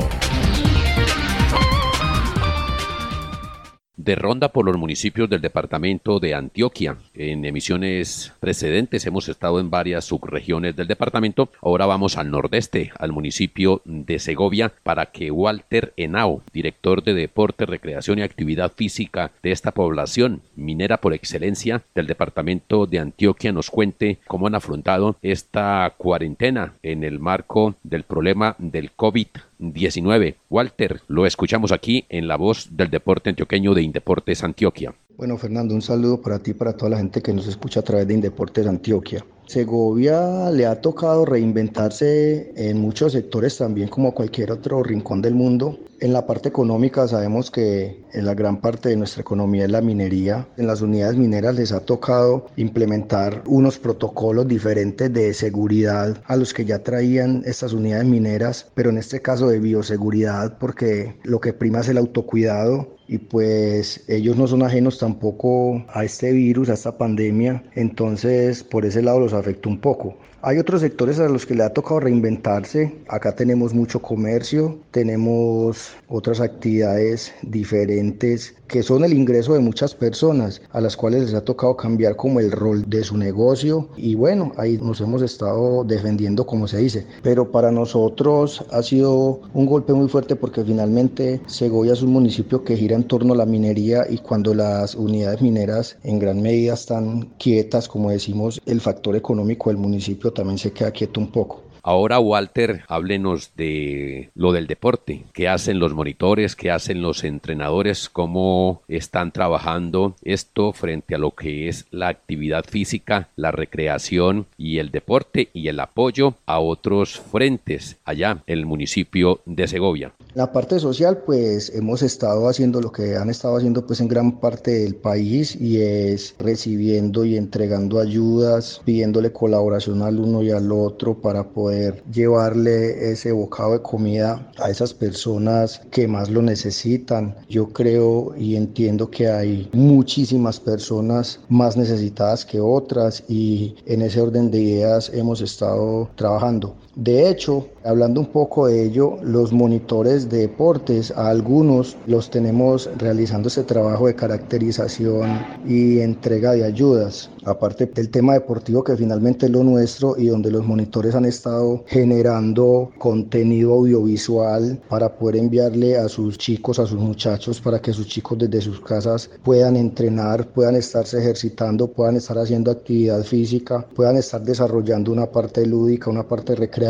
De 4.05 4.15
ronda 4.15 4.49
por 4.49 4.65
los 4.65 4.79
municipios 4.79 5.29
del 5.29 5.43
departamento 5.43 6.21
de 6.21 6.35
Antioquia. 6.35 6.97
En 7.15 7.45
emisiones 7.45 8.33
precedentes 8.41 9.07
hemos 9.07 9.29
estado 9.29 9.61
en 9.61 9.71
varias 9.71 10.07
subregiones 10.07 10.75
del 10.75 10.87
departamento. 10.87 11.51
Ahora 11.61 11.87
vamos 11.87 12.17
al 12.17 12.31
nordeste, 12.31 12.93
al 12.99 13.13
municipio 13.13 13.83
de 13.85 14.19
Segovia, 14.19 14.73
para 14.83 15.07
que 15.07 15.31
Walter 15.31 15.93
Henao, 15.97 16.43
director 16.53 17.03
de 17.03 17.15
Deporte, 17.15 17.67
Recreación 17.67 18.19
y 18.19 18.23
Actividad 18.23 18.73
Física 18.75 19.33
de 19.43 19.53
esta 19.53 19.73
población 19.73 20.41
minera 20.57 20.99
por 20.99 21.13
excelencia 21.13 21.83
del 21.95 22.07
departamento 22.07 22.87
de 22.87 23.01
Antioquia, 23.01 23.53
nos 23.53 23.71
cuente 23.71 24.19
cómo 24.27 24.47
han 24.47 24.55
afrontado 24.55 25.17
esta 25.21 25.93
cuarentena 25.99 26.75
en 26.83 27.05
el 27.05 27.19
marco 27.19 27.75
del 27.83 28.05
problema 28.05 28.57
del 28.59 28.93
COVID 28.93 29.27
19. 29.61 30.37
Walter, 30.49 31.01
lo 31.07 31.27
escuchamos 31.27 31.71
aquí 31.71 32.07
en 32.09 32.27
la 32.27 32.37
voz 32.37 32.69
del 32.73 32.91
deporte 32.91 33.31
antioqueño 33.31 33.75
de 33.75 33.83
Indeportes 33.83 34.43
Antioquia. 34.43 34.95
Bueno, 35.17 35.37
Fernando, 35.37 35.75
un 35.75 35.83
saludo 35.83 36.23
para 36.23 36.39
ti 36.39 36.53
y 36.53 36.55
para 36.55 36.73
toda 36.75 36.91
la 36.91 36.97
gente 36.97 37.21
que 37.21 37.35
nos 37.35 37.47
escucha 37.47 37.81
a 37.81 37.83
través 37.83 38.09
de 38.09 38.15
Indeportes 38.15 38.67
Antioquia. 38.67 39.25
Segovia 39.47 40.51
le 40.51 40.65
ha 40.65 40.81
tocado 40.81 41.27
reinventarse 41.27 42.53
en 42.57 42.81
muchos 42.81 43.13
sectores 43.13 43.59
también 43.59 43.89
como 43.89 44.15
cualquier 44.15 44.53
otro 44.53 44.83
rincón 44.83 45.21
del 45.21 45.35
mundo. 45.35 45.79
En 46.03 46.15
la 46.15 46.27
parte 46.27 46.49
económica 46.49 47.07
sabemos 47.07 47.51
que 47.51 48.03
en 48.15 48.25
la 48.25 48.33
gran 48.33 48.63
parte 48.63 48.89
de 48.89 48.97
nuestra 48.97 49.21
economía 49.21 49.67
es 49.67 49.71
la 49.71 49.83
minería. 49.83 50.49
En 50.57 50.67
las 50.67 50.81
unidades 50.81 51.19
mineras 51.19 51.57
les 51.57 51.73
ha 51.73 51.81
tocado 51.81 52.47
implementar 52.57 53.43
unos 53.45 53.79
protocolos 53.79 54.49
diferentes 54.49 55.13
de 55.13 55.35
seguridad 55.35 56.23
a 56.25 56.37
los 56.37 56.55
que 56.55 56.65
ya 56.65 56.83
traían 56.83 57.43
estas 57.45 57.75
unidades 57.75 58.07
mineras, 58.07 58.71
pero 58.75 58.89
en 58.89 58.97
este 58.97 59.21
caso 59.21 59.49
de 59.49 59.59
bioseguridad 59.59 60.57
porque 60.57 61.17
lo 61.23 61.39
que 61.39 61.53
prima 61.53 61.81
es 61.81 61.89
el 61.91 61.99
autocuidado 61.99 62.97
y 63.07 63.19
pues 63.19 64.03
ellos 64.09 64.39
no 64.39 64.47
son 64.47 64.63
ajenos 64.63 64.99
tampoco 64.99 65.85
a 65.93 66.05
este 66.05 66.33
virus, 66.33 66.71
a 66.71 66.75
esta 66.75 66.97
pandemia, 66.97 67.63
entonces 67.75 68.65
por 68.65 68.87
ese 68.87 69.03
lado 69.03 69.21
los 69.21 69.35
afectó 69.35 69.69
un 69.69 69.83
poco. 69.83 70.17
Hay 70.43 70.57
otros 70.57 70.81
sectores 70.81 71.19
a 71.19 71.29
los 71.29 71.45
que 71.45 71.55
le 71.55 71.63
ha 71.65 71.75
tocado 71.75 72.01
reinventarse. 72.01 72.97
Acá 73.09 73.35
tenemos 73.35 73.75
mucho 73.75 74.01
comercio, 74.01 74.79
tenemos 74.91 75.91
otras 76.09 76.41
actividades 76.41 77.35
diferentes 77.43 78.55
que 78.71 78.83
son 78.85 79.05
el 79.05 79.13
ingreso 79.13 79.53
de 79.53 79.59
muchas 79.59 79.95
personas 79.95 80.63
a 80.71 80.81
las 80.81 80.97
cuales 80.97 81.25
les 81.25 81.35
ha 81.35 81.45
tocado 81.45 81.77
cambiar 81.77 82.15
como 82.15 82.39
el 82.39 82.53
rol 82.53 82.89
de 82.89 83.03
su 83.03 83.17
negocio 83.17 83.89
y 83.97 84.15
bueno, 84.15 84.53
ahí 84.57 84.79
nos 84.79 85.01
hemos 85.01 85.23
estado 85.23 85.83
defendiendo 85.85 86.47
como 86.47 86.69
se 86.69 86.79
dice. 86.79 87.07
Pero 87.23 87.51
para 87.51 87.73
nosotros 87.73 88.65
ha 88.71 88.83
sido 88.83 89.41
un 89.53 89.67
golpe 89.67 89.93
muy 89.93 90.09
fuerte 90.09 90.37
porque 90.37 90.65
finalmente 90.65 91.41
Segovia 91.47 91.95
es 91.95 92.03
un 92.03 92.13
municipio 92.13 92.63
que 92.63 92.77
gira 92.77 92.95
en 92.95 93.05
torno 93.05 93.35
a 93.35 93.37
la 93.37 93.45
minería 93.45 94.07
y 94.09 94.19
cuando 94.19 94.55
las 94.55 94.95
unidades 94.95 95.43
mineras 95.43 95.97
en 96.05 96.21
gran 96.21 96.41
medida 96.41 96.75
están 96.75 97.23
quietas, 97.39 97.89
como 97.89 98.11
decimos, 98.11 98.61
el 98.67 98.81
factor 98.81 99.17
económico 99.17 99.71
del 99.71 99.79
municipio 99.79 100.30
también 100.33 100.59
se 100.59 100.73
queda 100.73 100.91
quieto 100.91 101.21
un 101.21 101.31
poco. 101.31 101.71
Ahora, 101.83 102.19
Walter, 102.19 102.85
háblenos 102.89 103.53
de 103.57 104.31
lo 104.35 104.53
del 104.53 104.67
deporte. 104.67 105.25
¿Qué 105.33 105.49
hacen 105.49 105.79
los 105.79 105.95
monitores? 105.95 106.55
¿Qué 106.55 106.71
hacen 106.71 107.01
los 107.01 107.25
entrenadores? 107.25 108.09
¿Cómo 108.11 108.83
están 108.89 109.33
trabajando 109.33 110.15
esto 110.23 110.73
frente 110.73 111.15
a 111.15 111.19
lo 111.19 111.31
que 111.31 111.69
es 111.69 111.87
la 111.91 112.09
actividad 112.09 112.65
física, 112.65 113.29
la 113.37 113.51
recreación 113.51 114.47
y 114.59 114.79
el 114.79 114.91
deporte 114.91 115.49
y 115.55 115.69
el 115.69 115.81
apoyo 115.81 116.35
a 116.47 116.59
otros 116.59 117.19
frentes 117.19 117.97
allá 118.05 118.43
el 118.47 118.67
municipio 118.67 119.41
de 119.47 119.67
Segovia? 119.67 120.13
La 120.33 120.53
parte 120.53 120.79
social, 120.79 121.25
pues 121.27 121.73
hemos 121.75 122.03
estado 122.03 122.49
haciendo 122.49 122.81
lo 122.81 122.93
que 122.93 123.17
han 123.17 123.31
estado 123.31 123.57
haciendo 123.57 123.85
pues 123.85 124.01
en 124.01 124.07
gran 124.07 124.39
parte 124.39 124.71
del 124.71 124.95
país 124.95 125.57
y 125.57 125.81
es 125.81 126.37
recibiendo 126.39 127.25
y 127.25 127.37
entregando 127.37 127.99
ayudas, 127.99 128.81
pidiéndole 128.85 129.33
colaboración 129.33 130.03
al 130.03 130.21
uno 130.21 130.41
y 130.43 130.53
al 130.53 130.71
otro 130.71 131.21
para 131.21 131.49
poder 131.49 132.05
llevarle 132.13 133.11
ese 133.11 133.33
bocado 133.33 133.73
de 133.73 133.83
comida 133.83 134.53
a 134.59 134.71
esas 134.71 134.95
personas 134.95 135.81
que 135.91 136.07
más 136.07 136.31
lo 136.31 136.43
necesitan. 136.43 137.35
Yo 137.49 137.71
creo 137.71 138.33
y 138.37 138.55
entiendo 138.55 139.11
que 139.11 139.29
hay 139.29 139.69
muchísimas 139.73 140.61
personas 140.61 141.41
más 141.49 141.77
necesitadas 141.77 142.45
que 142.45 142.61
otras 142.61 143.25
y 143.29 143.75
en 143.85 144.03
ese 144.03 144.21
orden 144.21 144.53
de 144.53 144.61
ideas 144.61 145.11
hemos 145.13 145.41
estado 145.41 146.09
trabajando. 146.15 146.77
De 147.01 147.31
hecho, 147.31 147.67
hablando 147.83 148.21
un 148.21 148.27
poco 148.27 148.67
de 148.67 148.85
ello, 148.85 149.17
los 149.23 149.55
monitores 149.55 150.29
de 150.29 150.41
deportes, 150.41 151.11
a 151.11 151.31
algunos 151.31 151.97
los 152.07 152.29
tenemos 152.29 152.91
realizando 152.99 153.49
ese 153.49 153.65
trabajo 153.65 154.07
de 154.07 154.15
caracterización 154.15 155.41
y 155.67 156.01
entrega 156.01 156.53
de 156.53 156.63
ayudas. 156.63 157.31
Aparte 157.47 157.87
del 157.87 158.11
tema 158.11 158.35
deportivo 158.35 158.85
que 158.85 158.99
finalmente 158.99 159.47
es 159.47 159.53
lo 159.53 159.65
nuestro 159.65 160.15
y 160.19 160.27
donde 160.27 160.51
los 160.51 160.67
monitores 160.67 161.15
han 161.15 161.25
estado 161.25 161.83
generando 161.87 162.91
contenido 162.99 163.73
audiovisual 163.73 164.79
para 164.91 165.17
poder 165.17 165.37
enviarle 165.37 165.97
a 165.97 166.07
sus 166.07 166.37
chicos, 166.37 166.79
a 166.79 166.87
sus 166.87 167.01
muchachos, 167.01 167.63
para 167.63 167.81
que 167.81 167.95
sus 167.95 168.09
chicos 168.09 168.37
desde 168.37 168.61
sus 168.61 168.79
casas 168.83 169.31
puedan 169.43 169.77
entrenar, 169.77 170.49
puedan 170.49 170.77
estarse 170.77 171.19
ejercitando, 171.19 171.91
puedan 171.91 172.17
estar 172.17 172.37
haciendo 172.37 172.71
actividad 172.71 173.23
física, 173.23 173.87
puedan 173.97 174.19
estar 174.19 174.43
desarrollando 174.43 175.13
una 175.13 175.25
parte 175.25 175.65
lúdica, 175.65 176.11
una 176.11 176.29
parte 176.29 176.55
recreativa 176.55 176.90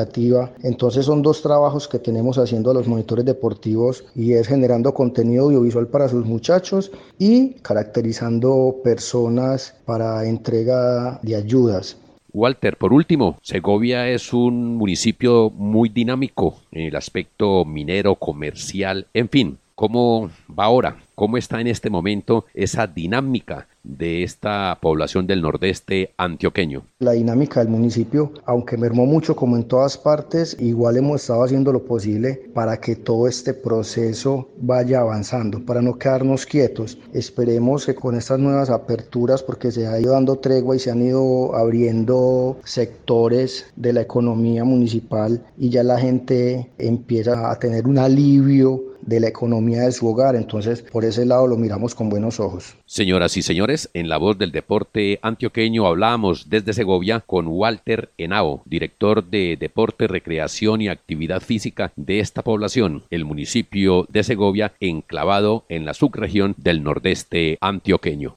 entonces 0.62 1.06
son 1.06 1.22
dos 1.22 1.42
trabajos 1.42 1.88
que 1.88 1.98
tenemos 1.98 2.38
haciendo 2.38 2.70
a 2.70 2.74
los 2.74 2.88
monitores 2.88 3.24
deportivos 3.24 4.04
y 4.14 4.32
es 4.32 4.48
generando 4.48 4.92
contenido 4.94 5.44
audiovisual 5.44 5.88
para 5.88 6.08
sus 6.08 6.24
muchachos 6.24 6.90
y 7.18 7.54
caracterizando 7.62 8.76
personas 8.82 9.74
para 9.84 10.24
entrega 10.26 11.18
de 11.22 11.36
ayudas. 11.36 11.96
Walter, 12.32 12.76
por 12.76 12.92
último, 12.92 13.38
Segovia 13.42 14.08
es 14.08 14.32
un 14.32 14.76
municipio 14.76 15.50
muy 15.50 15.88
dinámico 15.88 16.58
en 16.70 16.82
el 16.82 16.96
aspecto 16.96 17.64
minero, 17.64 18.14
comercial, 18.14 19.06
en 19.14 19.28
fin. 19.28 19.58
¿Cómo 19.80 20.28
va 20.50 20.64
ahora? 20.64 20.98
¿Cómo 21.14 21.38
está 21.38 21.58
en 21.58 21.66
este 21.66 21.88
momento 21.88 22.44
esa 22.52 22.86
dinámica 22.86 23.66
de 23.82 24.22
esta 24.24 24.76
población 24.78 25.26
del 25.26 25.40
nordeste 25.40 26.12
antioqueño? 26.18 26.82
La 26.98 27.12
dinámica 27.12 27.60
del 27.60 27.70
municipio, 27.70 28.30
aunque 28.44 28.76
mermó 28.76 29.06
mucho 29.06 29.34
como 29.34 29.56
en 29.56 29.64
todas 29.64 29.96
partes, 29.96 30.54
igual 30.60 30.98
hemos 30.98 31.22
estado 31.22 31.44
haciendo 31.44 31.72
lo 31.72 31.82
posible 31.82 32.42
para 32.52 32.78
que 32.78 32.94
todo 32.94 33.26
este 33.26 33.54
proceso 33.54 34.50
vaya 34.58 35.00
avanzando, 35.00 35.64
para 35.64 35.80
no 35.80 35.96
quedarnos 35.96 36.44
quietos. 36.44 36.98
Esperemos 37.14 37.86
que 37.86 37.94
con 37.94 38.16
estas 38.16 38.38
nuevas 38.38 38.68
aperturas, 38.68 39.42
porque 39.42 39.72
se 39.72 39.86
ha 39.86 39.98
ido 39.98 40.12
dando 40.12 40.36
tregua 40.36 40.76
y 40.76 40.78
se 40.78 40.90
han 40.90 41.00
ido 41.00 41.56
abriendo 41.56 42.58
sectores 42.64 43.64
de 43.76 43.94
la 43.94 44.02
economía 44.02 44.62
municipal 44.62 45.42
y 45.56 45.70
ya 45.70 45.82
la 45.82 45.98
gente 45.98 46.68
empieza 46.76 47.50
a 47.50 47.58
tener 47.58 47.86
un 47.86 47.96
alivio 47.96 48.89
de 49.02 49.20
la 49.20 49.28
economía 49.28 49.82
de 49.82 49.92
su 49.92 50.08
hogar. 50.08 50.36
Entonces, 50.36 50.82
por 50.82 51.04
ese 51.04 51.26
lado 51.26 51.46
lo 51.46 51.56
miramos 51.56 51.94
con 51.94 52.08
buenos 52.08 52.40
ojos. 52.40 52.76
Señoras 52.86 53.36
y 53.36 53.42
señores, 53.42 53.90
en 53.94 54.08
la 54.08 54.16
voz 54.16 54.38
del 54.38 54.52
deporte 54.52 55.18
antioqueño 55.22 55.86
hablamos 55.86 56.48
desde 56.50 56.72
Segovia 56.72 57.20
con 57.20 57.46
Walter 57.48 58.10
Henao, 58.18 58.62
director 58.64 59.24
de 59.24 59.56
Deporte, 59.58 60.06
Recreación 60.06 60.82
y 60.82 60.88
Actividad 60.88 61.40
Física 61.40 61.92
de 61.96 62.20
esta 62.20 62.42
población, 62.42 63.04
el 63.10 63.24
municipio 63.24 64.06
de 64.10 64.24
Segovia, 64.24 64.72
enclavado 64.80 65.64
en 65.68 65.84
la 65.84 65.94
subregión 65.94 66.54
del 66.58 66.82
nordeste 66.82 67.58
antioqueño. 67.60 68.34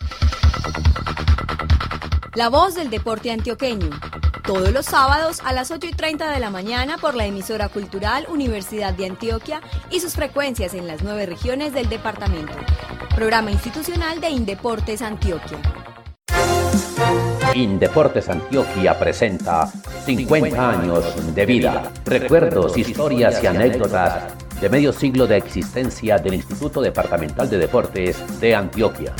La 2.36 2.50
voz 2.50 2.74
del 2.74 2.90
deporte 2.90 3.30
antioqueño. 3.30 3.92
Todos 4.44 4.72
los 4.72 4.88
sábados 4.88 5.40
a 5.46 5.54
las 5.54 5.70
8 5.70 5.86
y 5.88 5.92
30 5.92 6.32
de 6.32 6.40
la 6.40 6.50
mañana 6.50 6.98
por 6.98 7.13
la 7.13 7.28
emisora 7.28 7.70
cultural 7.70 8.25
Universidad 8.28 8.96
de 8.96 9.06
Antioquia 9.06 9.62
y 9.92 10.00
sus 10.00 10.13
frecuencias 10.13 10.74
en 10.74 10.88
las 10.88 11.04
nueve 11.04 11.28
regiones 11.28 11.74
del 11.74 11.90
departamento. 11.90 12.54
Programa 13.16 13.52
institucional 13.52 14.20
de 14.20 14.32
Indeportes 14.32 15.04
Antioquia. 15.04 15.60
Indeportes 17.54 18.28
Antioquia 18.28 18.98
presenta 18.98 19.72
50 20.04 20.70
años 20.70 21.36
de 21.36 21.46
vida, 21.46 21.94
recuerdos, 22.04 22.75
historias 22.75 23.44
y 23.44 23.46
anécdotas 23.46 24.34
de 24.60 24.70
medio 24.70 24.92
siglo 24.92 25.28
de 25.28 25.38
existencia 25.38 26.18
del 26.18 26.34
Instituto 26.34 26.82
Departamental 26.82 27.48
de 27.48 27.60
Deportes 27.60 28.40
de 28.40 28.56
Antioquia. 28.56 29.13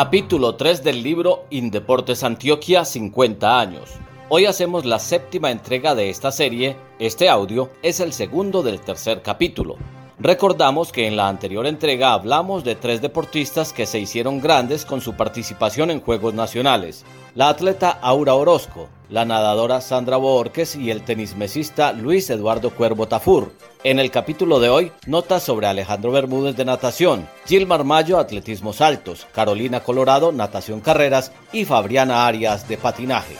Capítulo 0.00 0.54
3 0.54 0.84
del 0.84 1.02
libro 1.02 1.46
Indeportes 1.50 2.22
Antioquia 2.22 2.84
50 2.84 3.58
años. 3.58 3.90
Hoy 4.28 4.46
hacemos 4.46 4.84
la 4.84 5.00
séptima 5.00 5.50
entrega 5.50 5.96
de 5.96 6.08
esta 6.08 6.30
serie. 6.30 6.76
Este 7.00 7.28
audio 7.28 7.70
es 7.82 7.98
el 7.98 8.12
segundo 8.12 8.62
del 8.62 8.78
tercer 8.80 9.22
capítulo. 9.22 9.76
Recordamos 10.20 10.90
que 10.90 11.06
en 11.06 11.16
la 11.16 11.28
anterior 11.28 11.64
entrega 11.64 12.12
hablamos 12.12 12.64
de 12.64 12.74
tres 12.74 13.00
deportistas 13.00 13.72
que 13.72 13.86
se 13.86 14.00
hicieron 14.00 14.40
grandes 14.40 14.84
con 14.84 15.00
su 15.00 15.14
participación 15.14 15.92
en 15.92 16.00
Juegos 16.00 16.34
Nacionales. 16.34 17.04
La 17.36 17.48
atleta 17.48 17.90
Aura 18.02 18.34
Orozco, 18.34 18.88
la 19.10 19.24
nadadora 19.24 19.80
Sandra 19.80 20.16
Borges 20.16 20.74
y 20.74 20.90
el 20.90 21.02
tenismesista 21.04 21.92
Luis 21.92 22.30
Eduardo 22.30 22.70
Cuervo 22.70 23.06
Tafur. 23.06 23.52
En 23.84 24.00
el 24.00 24.10
capítulo 24.10 24.58
de 24.58 24.70
hoy, 24.70 24.90
notas 25.06 25.44
sobre 25.44 25.68
Alejandro 25.68 26.10
Bermúdez 26.10 26.56
de 26.56 26.64
natación, 26.64 27.28
Gilmar 27.46 27.84
Mayo 27.84 28.18
atletismo 28.18 28.72
saltos, 28.72 29.28
Carolina 29.32 29.84
Colorado 29.84 30.32
natación 30.32 30.80
carreras 30.80 31.30
y 31.52 31.64
Fabriana 31.64 32.26
Arias 32.26 32.66
de 32.66 32.76
patinaje. 32.76 33.36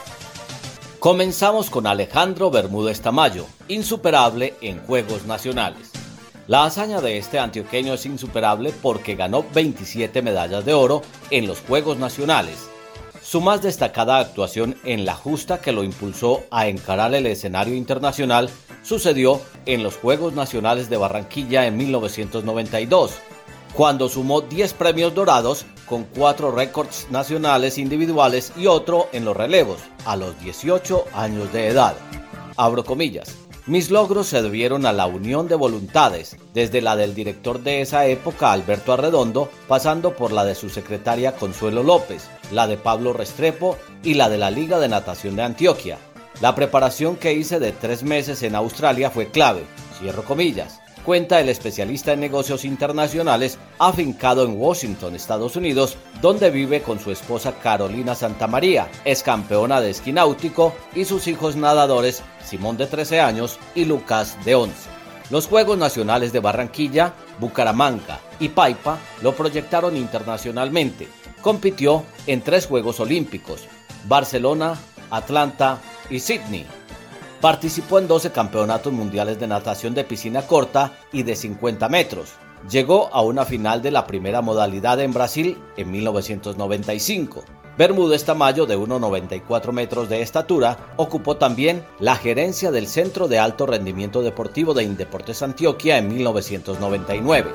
Comenzamos 1.01 1.71
con 1.71 1.89
Alejandro 1.89 2.53
Bermúdez 2.53 3.01
Tamayo, 3.01 3.47
insuperable 3.67 4.55
en 4.61 4.79
Juegos 4.79 5.27
Nacionales. 5.27 5.98
La 6.49 6.65
hazaña 6.65 7.03
de 7.03 7.19
este 7.19 7.39
antioqueño 7.39 7.93
es 7.93 8.07
insuperable 8.07 8.73
porque 8.81 9.17
ganó 9.17 9.45
27 9.53 10.23
medallas 10.23 10.65
de 10.65 10.73
oro 10.73 11.03
en 11.31 11.47
los 11.47 11.61
Juegos 11.61 11.99
Nacionales. 11.99 12.71
Su 13.23 13.43
más 13.43 13.61
destacada 13.61 14.19
actuación 14.19 14.75
en 14.85 15.05
la 15.05 15.15
justa 15.15 15.61
que 15.61 15.73
lo 15.73 15.85
impulsó 15.85 16.45
a 16.51 16.67
encarar 16.67 17.15
el 17.15 17.27
escenario 17.27 17.75
internacional 17.75 18.49
sucedió 18.83 19.43
en 19.67 19.83
los 19.83 19.99
Juegos 19.99 20.33
Nacionales 20.33 20.89
de 20.89 20.97
Barranquilla 20.97 21.67
en 21.67 21.77
1992, 21.77 23.13
cuando 23.75 24.09
sumó 24.09 24.41
10 24.41 24.73
premios 24.73 25.15
dorados 25.15 25.67
con 25.85 26.05
4 26.05 26.51
récords 26.51 27.09
nacionales 27.11 27.77
individuales 27.77 28.55
y 28.57 28.69
otro 28.69 29.11
en 29.13 29.27
los 29.27 29.37
relevos, 29.37 29.81
a 30.07 30.17
los 30.17 30.41
18 30.41 31.05
años 31.13 31.53
de 31.53 31.67
edad. 31.67 31.95
Abro 32.57 32.87
comillas. 32.87 33.48
Mis 33.69 33.91
logros 33.91 34.29
se 34.29 34.41
debieron 34.41 34.87
a 34.87 34.95
la 34.95 35.05
unión 35.05 35.47
de 35.47 35.55
voluntades, 35.55 36.39
desde 36.55 36.81
la 36.81 36.97
del 36.97 37.15
director 37.15 37.63
de 37.63 37.83
esa 37.83 38.07
época, 38.07 38.51
Alberto 38.51 38.95
Arredondo, 38.95 39.51
pasando 39.69 40.17
por 40.17 40.33
la 40.33 40.47
de 40.47 40.55
su 40.55 40.71
secretaria 40.71 41.37
Consuelo 41.37 41.83
López, 41.83 42.31
la 42.51 42.67
de 42.67 42.79
Pablo 42.79 43.13
Restrepo 43.13 43.77
y 44.03 44.15
la 44.15 44.31
de 44.31 44.39
la 44.39 44.51
Liga 44.51 44.79
de 44.79 44.89
Natación 44.89 45.37
de 45.37 45.43
Antioquia. 45.43 45.99
La 46.41 46.55
preparación 46.55 47.17
que 47.17 47.35
hice 47.35 47.61
de 47.61 47.73
tres 47.73 48.03
meses 48.03 48.43
en 48.43 48.55
Australia 48.55 49.11
fue 49.11 49.31
clave, 49.31 49.65
cierro 49.99 50.25
comillas, 50.25 50.81
cuenta 50.99 51.41
el 51.41 51.49
especialista 51.49 52.13
en 52.13 52.21
negocios 52.21 52.65
internacionales 52.65 53.59
afincado 53.79 54.45
en 54.45 54.61
Washington, 54.61 55.15
Estados 55.15 55.57
Unidos, 55.57 55.97
donde 56.21 56.51
vive 56.51 56.83
con 56.83 56.99
su 57.01 57.11
esposa 57.11 57.53
Carolina 57.53 58.15
Santamaría, 58.15 58.89
es 59.05 59.23
campeona 59.23 59.81
de 59.81 59.91
esquí 59.91 60.13
náutico 60.13 60.75
y 60.95 61.05
sus 61.05 61.27
hijos 61.27 61.57
nadadores 61.57 62.23
Simón 62.45 62.77
de 62.77 62.87
13 62.87 63.21
años 63.21 63.59
y 63.75 63.85
Lucas 63.85 64.37
de 64.45 64.55
11. 64.55 64.75
Los 65.31 65.47
Juegos 65.47 65.77
Nacionales 65.77 66.33
de 66.33 66.41
Barranquilla, 66.41 67.13
Bucaramanga 67.39 68.21
y 68.41 68.49
Paipa 68.49 68.99
lo 69.23 69.35
proyectaron 69.35 69.97
internacionalmente. 69.97 71.09
Compitió 71.43 72.05
en 72.27 72.41
tres 72.41 72.67
Juegos 72.67 73.01
Olímpicos, 73.01 73.67
Barcelona, 74.07 74.79
Atlanta 75.11 75.79
y 76.09 76.21
Sydney. 76.21 76.78
Participó 77.41 78.01
en 78.01 78.09
12 78.09 78.33
campeonatos 78.33 78.93
mundiales 78.93 79.39
de 79.39 79.47
natación 79.47 79.95
de 79.95 80.03
piscina 80.03 80.43
corta 80.43 80.99
y 81.13 81.23
de 81.23 81.37
50 81.37 81.89
metros. 81.89 82.31
Llegó 82.69 83.09
a 83.13 83.23
una 83.23 83.45
final 83.45 83.81
de 83.81 83.93
la 83.93 84.07
primera 84.07 84.43
modalidad 84.43 85.01
en 85.01 85.13
Brasil 85.13 85.57
en 85.77 85.91
1995. 85.93 87.45
Bermúdez 87.77 88.25
Tamayo, 88.25 88.67
de 88.67 88.77
1,94 88.77 89.71
metros 89.71 90.09
de 90.09 90.21
estatura, 90.21 90.95
ocupó 90.97 91.37
también 91.37 91.85
la 92.01 92.17
gerencia 92.17 92.73
del 92.73 92.89
Centro 92.89 93.29
de 93.29 93.39
Alto 93.39 93.67
Rendimiento 93.67 94.21
Deportivo 94.21 94.75
de 94.75 94.83
Indeportes 94.83 95.41
Antioquia 95.41 95.97
en 95.99 96.09
1999. 96.09 97.53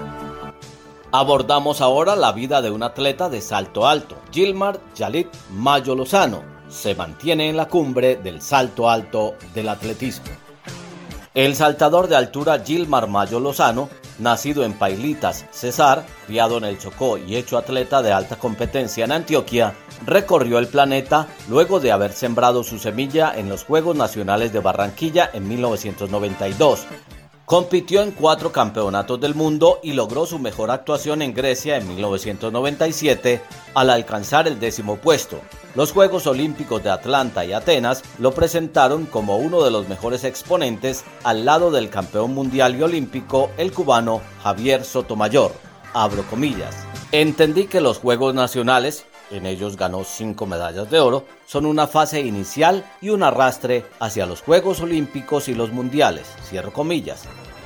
Abordamos 1.12 1.82
ahora 1.82 2.16
la 2.16 2.32
vida 2.32 2.62
de 2.62 2.72
un 2.72 2.84
atleta 2.84 3.28
de 3.28 3.42
salto 3.42 3.86
alto, 3.86 4.16
Gilmar 4.32 4.80
Yalit 4.96 5.28
Mayo 5.52 5.94
Lozano, 5.94 6.53
se 6.74 6.96
mantiene 6.96 7.50
en 7.50 7.58
la 7.58 7.68
cumbre 7.68 8.16
del 8.16 8.42
salto 8.42 8.90
alto 8.90 9.36
del 9.54 9.70
atletismo. 9.70 10.26
El 11.34 11.56
saltador 11.56 12.08
de 12.08 12.16
altura 12.16 12.62
Gilmar 12.64 13.08
Mayo 13.08 13.40
Lozano, 13.40 13.90
nacido 14.20 14.64
en 14.64 14.74
Pailitas, 14.74 15.46
Cesar, 15.52 16.06
criado 16.28 16.58
en 16.58 16.66
el 16.66 16.78
Chocó 16.78 17.18
y 17.18 17.36
hecho 17.36 17.58
atleta 17.58 18.02
de 18.02 18.12
alta 18.12 18.36
competencia 18.36 19.06
en 19.06 19.12
Antioquia, 19.12 19.74
recorrió 20.06 20.60
el 20.60 20.68
planeta 20.68 21.28
luego 21.50 21.80
de 21.80 21.92
haber 21.92 22.14
sembrado 22.14 22.64
su 22.64 22.78
semilla 22.78 23.34
en 23.36 23.50
los 23.50 23.64
Juegos 23.64 23.96
Nacionales 23.96 24.54
de 24.54 24.60
Barranquilla 24.60 25.30
en 25.34 25.48
1992, 25.48 26.86
Compitió 27.46 28.02
en 28.02 28.12
cuatro 28.12 28.54
campeonatos 28.54 29.20
del 29.20 29.36
mundo 29.36 29.82
y 29.84 29.92
logró 29.92 30.26
su 30.26 30.40
mejor 30.40 30.72
actuación 30.72 31.22
en 31.22 31.34
Grecia 31.34 31.76
en 31.76 31.86
1997 31.90 33.42
al 33.74 33.90
alcanzar 33.90 34.48
el 34.48 34.62
décimo 34.62 34.96
puesto. 34.96 35.42
Los 35.76 35.92
Juegos 35.92 36.26
Olímpicos 36.26 36.82
de 36.84 36.90
Atlanta 36.90 37.44
y 37.44 37.52
Atenas 37.52 38.02
lo 38.18 38.34
presentaron 38.34 39.06
como 39.06 39.38
uno 39.38 39.62
de 39.62 39.72
los 39.72 39.90
mejores 39.90 40.24
exponentes 40.24 41.04
al 41.24 41.44
lado 41.44 41.70
del 41.70 41.90
campeón 41.90 42.34
mundial 42.34 42.78
y 42.78 42.84
olímpico, 42.84 43.52
el 43.58 43.74
cubano 43.74 44.22
Javier 44.42 44.86
Sotomayor. 44.86 45.52
Abro 45.94 46.24
comillas. 46.30 46.74
Entendí 47.12 47.66
que 47.66 47.82
los 47.82 48.00
Juegos 48.00 48.34
Nacionales 48.34 49.06
en 49.34 49.46
ellos 49.46 49.78
ganó 49.78 50.04
cinco 50.04 50.46
medallas 50.46 50.90
de 50.90 51.00
oro, 51.00 51.26
son 51.46 51.66
una 51.66 51.88
fase 51.88 52.22
inicial 52.22 52.86
y 53.02 53.10
un 53.10 53.24
arrastre 53.24 53.86
hacia 54.00 54.26
los 54.26 54.42
Juegos 54.42 54.80
Olímpicos 54.82 55.50
y 55.50 55.56
los 55.56 55.72
Mundiales. 55.72 56.28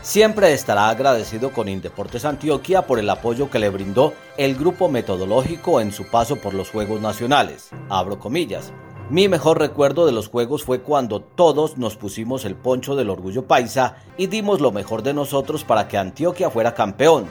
Siempre 0.01 0.53
estará 0.53 0.89
agradecido 0.89 1.51
con 1.51 1.67
Indeportes 1.67 2.23
Antioquia 2.23 2.83
por 2.83 2.97
el 2.97 3.09
apoyo 3.09 3.49
que 3.49 3.59
le 3.59 3.69
brindó 3.69 4.13
el 4.37 4.55
grupo 4.55 4.87
metodológico 4.87 5.81
en 5.81 5.91
su 5.91 6.05
paso 6.05 6.37
por 6.37 6.53
los 6.53 6.69
Juegos 6.69 7.01
Nacionales, 7.01 7.69
abro 7.89 8.17
comillas. 8.17 8.71
Mi 9.09 9.29
mejor 9.29 9.59
recuerdo 9.59 10.05
de 10.05 10.11
los 10.11 10.27
Juegos 10.27 10.63
fue 10.63 10.81
cuando 10.81 11.21
todos 11.21 11.77
nos 11.77 11.95
pusimos 11.95 12.43
el 12.43 12.55
poncho 12.55 12.95
del 12.95 13.09
orgullo 13.09 13.47
paisa 13.47 13.97
y 14.17 14.27
dimos 14.27 14.59
lo 14.59 14.71
mejor 14.71 15.01
de 15.03 15.13
nosotros 15.13 15.63
para 15.63 15.87
que 15.87 15.97
Antioquia 15.97 16.49
fuera 16.49 16.73
campeón. 16.73 17.25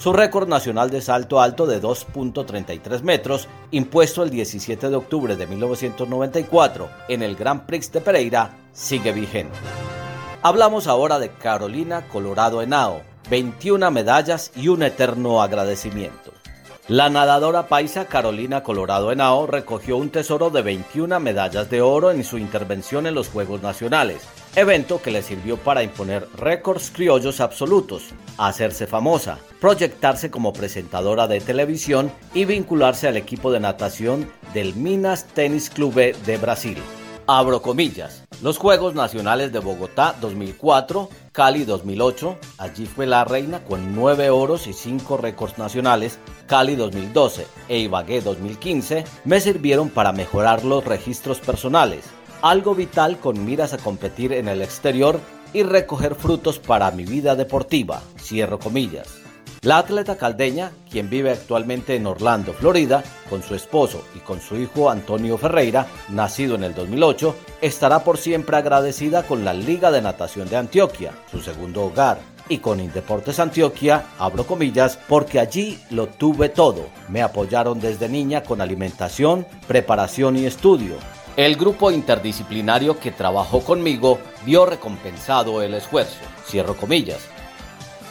Su 0.00 0.14
récord 0.14 0.48
nacional 0.48 0.88
de 0.88 1.02
salto 1.02 1.42
alto 1.42 1.66
de 1.66 1.80
2.33 1.80 3.02
metros, 3.02 3.48
impuesto 3.70 4.22
el 4.22 4.30
17 4.30 4.88
de 4.88 4.96
octubre 4.96 5.36
de 5.36 5.46
1994 5.46 6.88
en 7.08 7.22
el 7.22 7.36
Grand 7.36 7.66
Prix 7.66 7.92
de 7.92 8.00
Pereira, 8.00 8.56
sigue 8.72 9.12
vigente. 9.12 9.58
Hablamos 10.40 10.86
ahora 10.86 11.18
de 11.18 11.28
Carolina 11.28 12.08
Colorado 12.08 12.62
Henao, 12.62 13.02
21 13.28 13.90
medallas 13.90 14.52
y 14.56 14.68
un 14.68 14.82
eterno 14.82 15.42
agradecimiento. 15.42 16.32
La 16.88 17.10
nadadora 17.10 17.68
paisa 17.68 18.06
Carolina 18.06 18.62
Colorado 18.62 19.12
Henao 19.12 19.46
recogió 19.46 19.98
un 19.98 20.08
tesoro 20.08 20.48
de 20.48 20.62
21 20.62 21.20
medallas 21.20 21.68
de 21.68 21.82
oro 21.82 22.10
en 22.10 22.24
su 22.24 22.38
intervención 22.38 23.06
en 23.06 23.14
los 23.14 23.28
Juegos 23.28 23.60
Nacionales, 23.60 24.22
evento 24.56 25.00
que 25.00 25.10
le 25.10 25.22
sirvió 25.22 25.56
para 25.56 25.82
imponer 25.82 26.28
récords 26.36 26.90
criollos 26.90 27.40
absolutos, 27.40 28.10
hacerse 28.38 28.86
famosa, 28.86 29.38
proyectarse 29.60 30.30
como 30.30 30.52
presentadora 30.52 31.26
de 31.26 31.40
televisión 31.40 32.10
y 32.34 32.44
vincularse 32.44 33.08
al 33.08 33.16
equipo 33.16 33.52
de 33.52 33.60
natación 33.60 34.30
del 34.52 34.74
Minas 34.74 35.26
Tennis 35.26 35.70
Clube 35.70 36.14
de 36.26 36.36
Brasil. 36.36 36.78
Abro 37.26 37.62
comillas. 37.62 38.24
Los 38.42 38.58
Juegos 38.58 38.94
Nacionales 38.94 39.52
de 39.52 39.60
Bogotá 39.60 40.16
2004, 40.20 41.08
Cali 41.30 41.64
2008, 41.64 42.38
allí 42.58 42.86
fue 42.86 43.06
la 43.06 43.22
reina 43.24 43.62
con 43.62 43.94
9 43.94 44.30
oros 44.30 44.66
y 44.66 44.72
5 44.72 45.16
récords 45.16 45.56
nacionales, 45.56 46.18
Cali 46.46 46.74
2012 46.74 47.46
e 47.68 47.78
Ibagué 47.78 48.20
2015 48.20 49.04
me 49.24 49.40
sirvieron 49.40 49.90
para 49.90 50.12
mejorar 50.12 50.64
los 50.64 50.84
registros 50.84 51.38
personales, 51.38 52.04
algo 52.42 52.74
vital 52.74 53.18
con 53.18 53.44
miras 53.44 53.72
a 53.72 53.78
competir 53.78 54.32
en 54.32 54.48
el 54.48 54.62
exterior 54.62 55.20
y 55.52 55.62
recoger 55.62 56.14
frutos 56.14 56.58
para 56.58 56.90
mi 56.90 57.04
vida 57.04 57.36
deportiva, 57.36 58.02
cierro 58.18 58.58
comillas. 58.58 59.08
La 59.62 59.76
atleta 59.76 60.16
caldeña, 60.16 60.72
quien 60.90 61.10
vive 61.10 61.32
actualmente 61.32 61.94
en 61.94 62.06
Orlando, 62.06 62.54
Florida, 62.54 63.04
con 63.28 63.42
su 63.42 63.54
esposo 63.54 64.02
y 64.14 64.20
con 64.20 64.40
su 64.40 64.56
hijo 64.56 64.88
Antonio 64.88 65.36
Ferreira, 65.36 65.86
nacido 66.08 66.54
en 66.54 66.64
el 66.64 66.74
2008, 66.74 67.34
estará 67.60 68.02
por 68.02 68.16
siempre 68.16 68.56
agradecida 68.56 69.22
con 69.24 69.44
la 69.44 69.52
Liga 69.52 69.90
de 69.90 70.00
Natación 70.00 70.48
de 70.48 70.56
Antioquia, 70.56 71.12
su 71.30 71.40
segundo 71.40 71.84
hogar, 71.84 72.20
y 72.48 72.58
con 72.58 72.80
Indeportes 72.80 73.38
Antioquia, 73.38 74.04
abro 74.18 74.46
comillas, 74.46 74.98
porque 75.08 75.38
allí 75.38 75.78
lo 75.90 76.06
tuve 76.06 76.48
todo. 76.48 76.86
Me 77.10 77.20
apoyaron 77.20 77.80
desde 77.80 78.08
niña 78.08 78.42
con 78.42 78.62
alimentación, 78.62 79.46
preparación 79.68 80.36
y 80.36 80.46
estudio. 80.46 80.96
El 81.40 81.56
grupo 81.56 81.90
interdisciplinario 81.90 83.00
que 83.00 83.12
trabajó 83.12 83.60
conmigo 83.60 84.18
vio 84.44 84.66
recompensado 84.66 85.62
el 85.62 85.72
esfuerzo. 85.72 86.18
Cierro 86.44 86.76
comillas. 86.76 87.20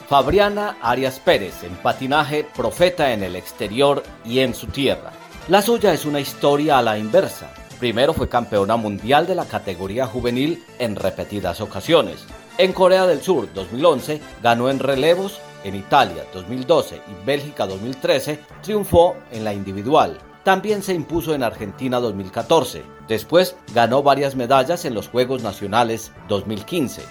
Fabriana 0.07 0.79
Arias 0.81 1.19
Pérez 1.19 1.63
en 1.63 1.75
patinaje 1.75 2.43
profeta 2.43 3.13
en 3.13 3.21
el 3.21 3.35
exterior 3.35 4.01
y 4.25 4.39
en 4.39 4.55
su 4.55 4.65
tierra. 4.65 5.11
La 5.47 5.61
suya 5.61 5.93
es 5.93 6.05
una 6.05 6.19
historia 6.19 6.79
a 6.79 6.81
la 6.81 6.97
inversa. 6.97 7.53
Primero 7.79 8.15
fue 8.15 8.27
campeona 8.27 8.77
mundial 8.77 9.27
de 9.27 9.35
la 9.35 9.45
categoría 9.45 10.07
juvenil 10.07 10.63
en 10.79 10.95
repetidas 10.95 11.61
ocasiones. 11.61 12.25
En 12.57 12.73
Corea 12.73 13.05
del 13.05 13.21
Sur 13.21 13.53
2011 13.53 14.21
ganó 14.41 14.71
en 14.71 14.79
relevos, 14.79 15.39
en 15.63 15.75
Italia 15.75 16.23
2012 16.33 16.95
y 16.95 17.25
Bélgica 17.27 17.67
2013 17.67 18.39
triunfó 18.63 19.17
en 19.31 19.43
la 19.43 19.53
individual. 19.53 20.17
También 20.43 20.83
se 20.83 20.93
impuso 20.93 21.33
en 21.33 21.43
Argentina 21.43 21.99
2014. 21.99 22.83
Después 23.07 23.55
ganó 23.73 24.03
varias 24.03 24.35
medallas 24.35 24.85
en 24.85 24.93
los 24.93 25.09
Juegos 25.09 25.43
Nacionales 25.43 26.11
2015. 26.27 27.03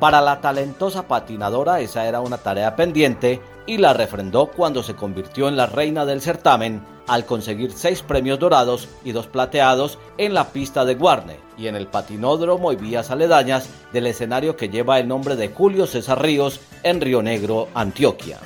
Para 0.00 0.20
la 0.20 0.40
talentosa 0.40 1.06
patinadora 1.06 1.80
esa 1.80 2.06
era 2.06 2.20
una 2.20 2.38
tarea 2.38 2.76
pendiente 2.76 3.40
y 3.66 3.78
la 3.78 3.94
refrendó 3.94 4.48
cuando 4.48 4.82
se 4.82 4.94
convirtió 4.94 5.48
en 5.48 5.56
la 5.56 5.66
reina 5.66 6.04
del 6.04 6.20
certamen 6.20 6.82
al 7.06 7.24
conseguir 7.24 7.72
seis 7.72 8.02
premios 8.02 8.38
dorados 8.38 8.88
y 9.04 9.12
dos 9.12 9.26
plateados 9.26 9.98
en 10.18 10.34
la 10.34 10.48
pista 10.48 10.84
de 10.84 10.94
Guarne 10.94 11.38
y 11.56 11.68
en 11.68 11.76
el 11.76 11.86
patinódromo 11.86 12.72
y 12.72 12.76
vías 12.76 13.10
aledañas 13.10 13.68
del 13.92 14.06
escenario 14.06 14.56
que 14.56 14.68
lleva 14.68 14.98
el 14.98 15.08
nombre 15.08 15.36
de 15.36 15.48
Julio 15.48 15.86
César 15.86 16.22
Ríos 16.22 16.60
en 16.82 17.00
Río 17.00 17.22
Negro, 17.22 17.68
Antioquia. 17.74 18.38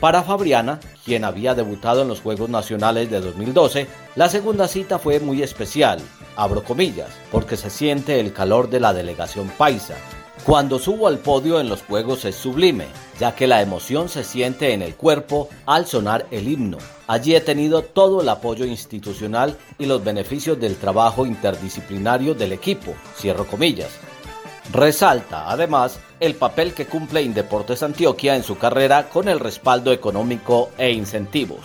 Para 0.00 0.22
Fabriana, 0.22 0.80
quien 1.08 1.24
había 1.24 1.54
debutado 1.54 2.02
en 2.02 2.08
los 2.08 2.20
Juegos 2.20 2.50
Nacionales 2.50 3.10
de 3.10 3.22
2012, 3.22 3.86
la 4.14 4.28
segunda 4.28 4.68
cita 4.68 4.98
fue 4.98 5.20
muy 5.20 5.42
especial, 5.42 6.00
abro 6.36 6.62
comillas, 6.62 7.08
porque 7.32 7.56
se 7.56 7.70
siente 7.70 8.20
el 8.20 8.34
calor 8.34 8.68
de 8.68 8.78
la 8.78 8.92
delegación 8.92 9.48
paisa, 9.56 9.94
cuando 10.44 10.78
subo 10.78 11.08
al 11.08 11.18
podio 11.18 11.60
en 11.60 11.70
los 11.70 11.82
Juegos 11.82 12.26
es 12.26 12.36
sublime, 12.36 12.84
ya 13.18 13.34
que 13.34 13.46
la 13.46 13.62
emoción 13.62 14.10
se 14.10 14.22
siente 14.22 14.74
en 14.74 14.82
el 14.82 14.96
cuerpo 14.96 15.48
al 15.64 15.86
sonar 15.86 16.26
el 16.30 16.46
himno. 16.46 16.76
Allí 17.06 17.34
he 17.34 17.40
tenido 17.40 17.80
todo 17.80 18.20
el 18.20 18.28
apoyo 18.28 18.66
institucional 18.66 19.56
y 19.78 19.86
los 19.86 20.04
beneficios 20.04 20.60
del 20.60 20.76
trabajo 20.76 21.24
interdisciplinario 21.24 22.34
del 22.34 22.52
equipo, 22.52 22.92
cierro 23.16 23.46
comillas. 23.46 23.88
Resalta, 24.72 25.50
además, 25.50 25.98
el 26.20 26.34
papel 26.34 26.74
que 26.74 26.86
cumple 26.86 27.22
Indeportes 27.22 27.82
Antioquia 27.82 28.36
en 28.36 28.42
su 28.42 28.58
carrera 28.58 29.08
con 29.08 29.28
el 29.28 29.40
respaldo 29.40 29.92
económico 29.92 30.70
e 30.76 30.92
incentivos. 30.92 31.60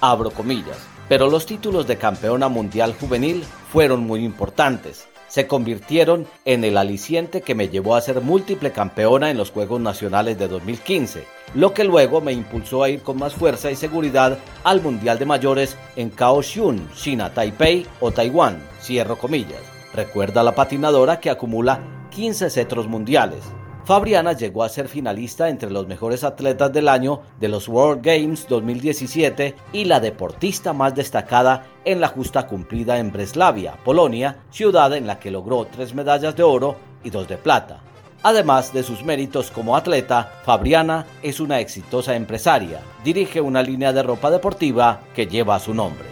Abro 0.00 0.30
comillas. 0.30 0.78
Pero 1.08 1.30
los 1.30 1.46
títulos 1.46 1.86
de 1.86 1.96
campeona 1.96 2.48
mundial 2.48 2.94
juvenil 2.98 3.44
fueron 3.72 4.00
muy 4.00 4.24
importantes, 4.24 5.08
se 5.28 5.46
convirtieron 5.46 6.26
en 6.44 6.64
el 6.64 6.76
aliciente 6.76 7.42
que 7.42 7.54
me 7.54 7.68
llevó 7.68 7.94
a 7.94 8.00
ser 8.00 8.20
múltiple 8.20 8.72
campeona 8.72 9.30
en 9.30 9.36
los 9.36 9.50
Juegos 9.50 9.80
Nacionales 9.80 10.38
de 10.38 10.48
2015, 10.48 11.24
lo 11.54 11.72
que 11.72 11.84
luego 11.84 12.20
me 12.20 12.32
impulsó 12.32 12.82
a 12.82 12.90
ir 12.90 13.02
con 13.02 13.18
más 13.18 13.34
fuerza 13.34 13.70
y 13.70 13.76
seguridad 13.76 14.38
al 14.64 14.82
Mundial 14.82 15.18
de 15.18 15.26
Mayores 15.26 15.76
en 15.96 16.10
Kaohsiung, 16.10 16.90
China, 16.94 17.32
Taipei 17.32 17.86
o 18.00 18.10
Taiwán, 18.10 18.60
cierro 18.80 19.16
comillas. 19.16 19.62
Recuerda 19.94 20.42
la 20.42 20.54
patinadora 20.54 21.20
que 21.20 21.30
acumula 21.30 21.80
15 22.18 22.50
cetros 22.50 22.88
mundiales. 22.88 23.44
Fabriana 23.84 24.32
llegó 24.32 24.64
a 24.64 24.68
ser 24.68 24.88
finalista 24.88 25.48
entre 25.48 25.70
los 25.70 25.86
mejores 25.86 26.24
atletas 26.24 26.72
del 26.72 26.88
año 26.88 27.22
de 27.38 27.46
los 27.46 27.68
World 27.68 28.04
Games 28.04 28.44
2017 28.48 29.54
y 29.72 29.84
la 29.84 30.00
deportista 30.00 30.72
más 30.72 30.96
destacada 30.96 31.66
en 31.84 32.00
la 32.00 32.08
justa 32.08 32.48
cumplida 32.48 32.98
en 32.98 33.12
Breslavia, 33.12 33.76
Polonia, 33.84 34.38
ciudad 34.50 34.92
en 34.94 35.06
la 35.06 35.20
que 35.20 35.30
logró 35.30 35.64
tres 35.66 35.94
medallas 35.94 36.34
de 36.34 36.42
oro 36.42 36.74
y 37.04 37.10
dos 37.10 37.28
de 37.28 37.36
plata. 37.36 37.82
Además 38.24 38.72
de 38.72 38.82
sus 38.82 39.04
méritos 39.04 39.52
como 39.52 39.76
atleta, 39.76 40.40
Fabriana 40.44 41.06
es 41.22 41.38
una 41.38 41.60
exitosa 41.60 42.16
empresaria. 42.16 42.80
Dirige 43.04 43.40
una 43.40 43.62
línea 43.62 43.92
de 43.92 44.02
ropa 44.02 44.28
deportiva 44.28 45.02
que 45.14 45.28
lleva 45.28 45.60
su 45.60 45.72
nombre. 45.72 46.08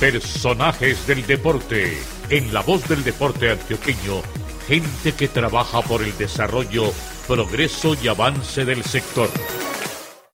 Personajes 0.00 1.06
del 1.06 1.26
deporte. 1.26 1.98
En 2.30 2.52
la 2.52 2.60
voz 2.60 2.86
del 2.88 3.04
deporte 3.04 3.50
antioqueño 3.50 4.22
gente 4.68 5.12
que 5.12 5.28
trabaja 5.28 5.80
por 5.80 6.02
el 6.02 6.14
desarrollo, 6.18 6.92
progreso 7.26 7.96
y 8.02 8.08
avance 8.08 8.66
del 8.66 8.82
sector. 8.82 9.30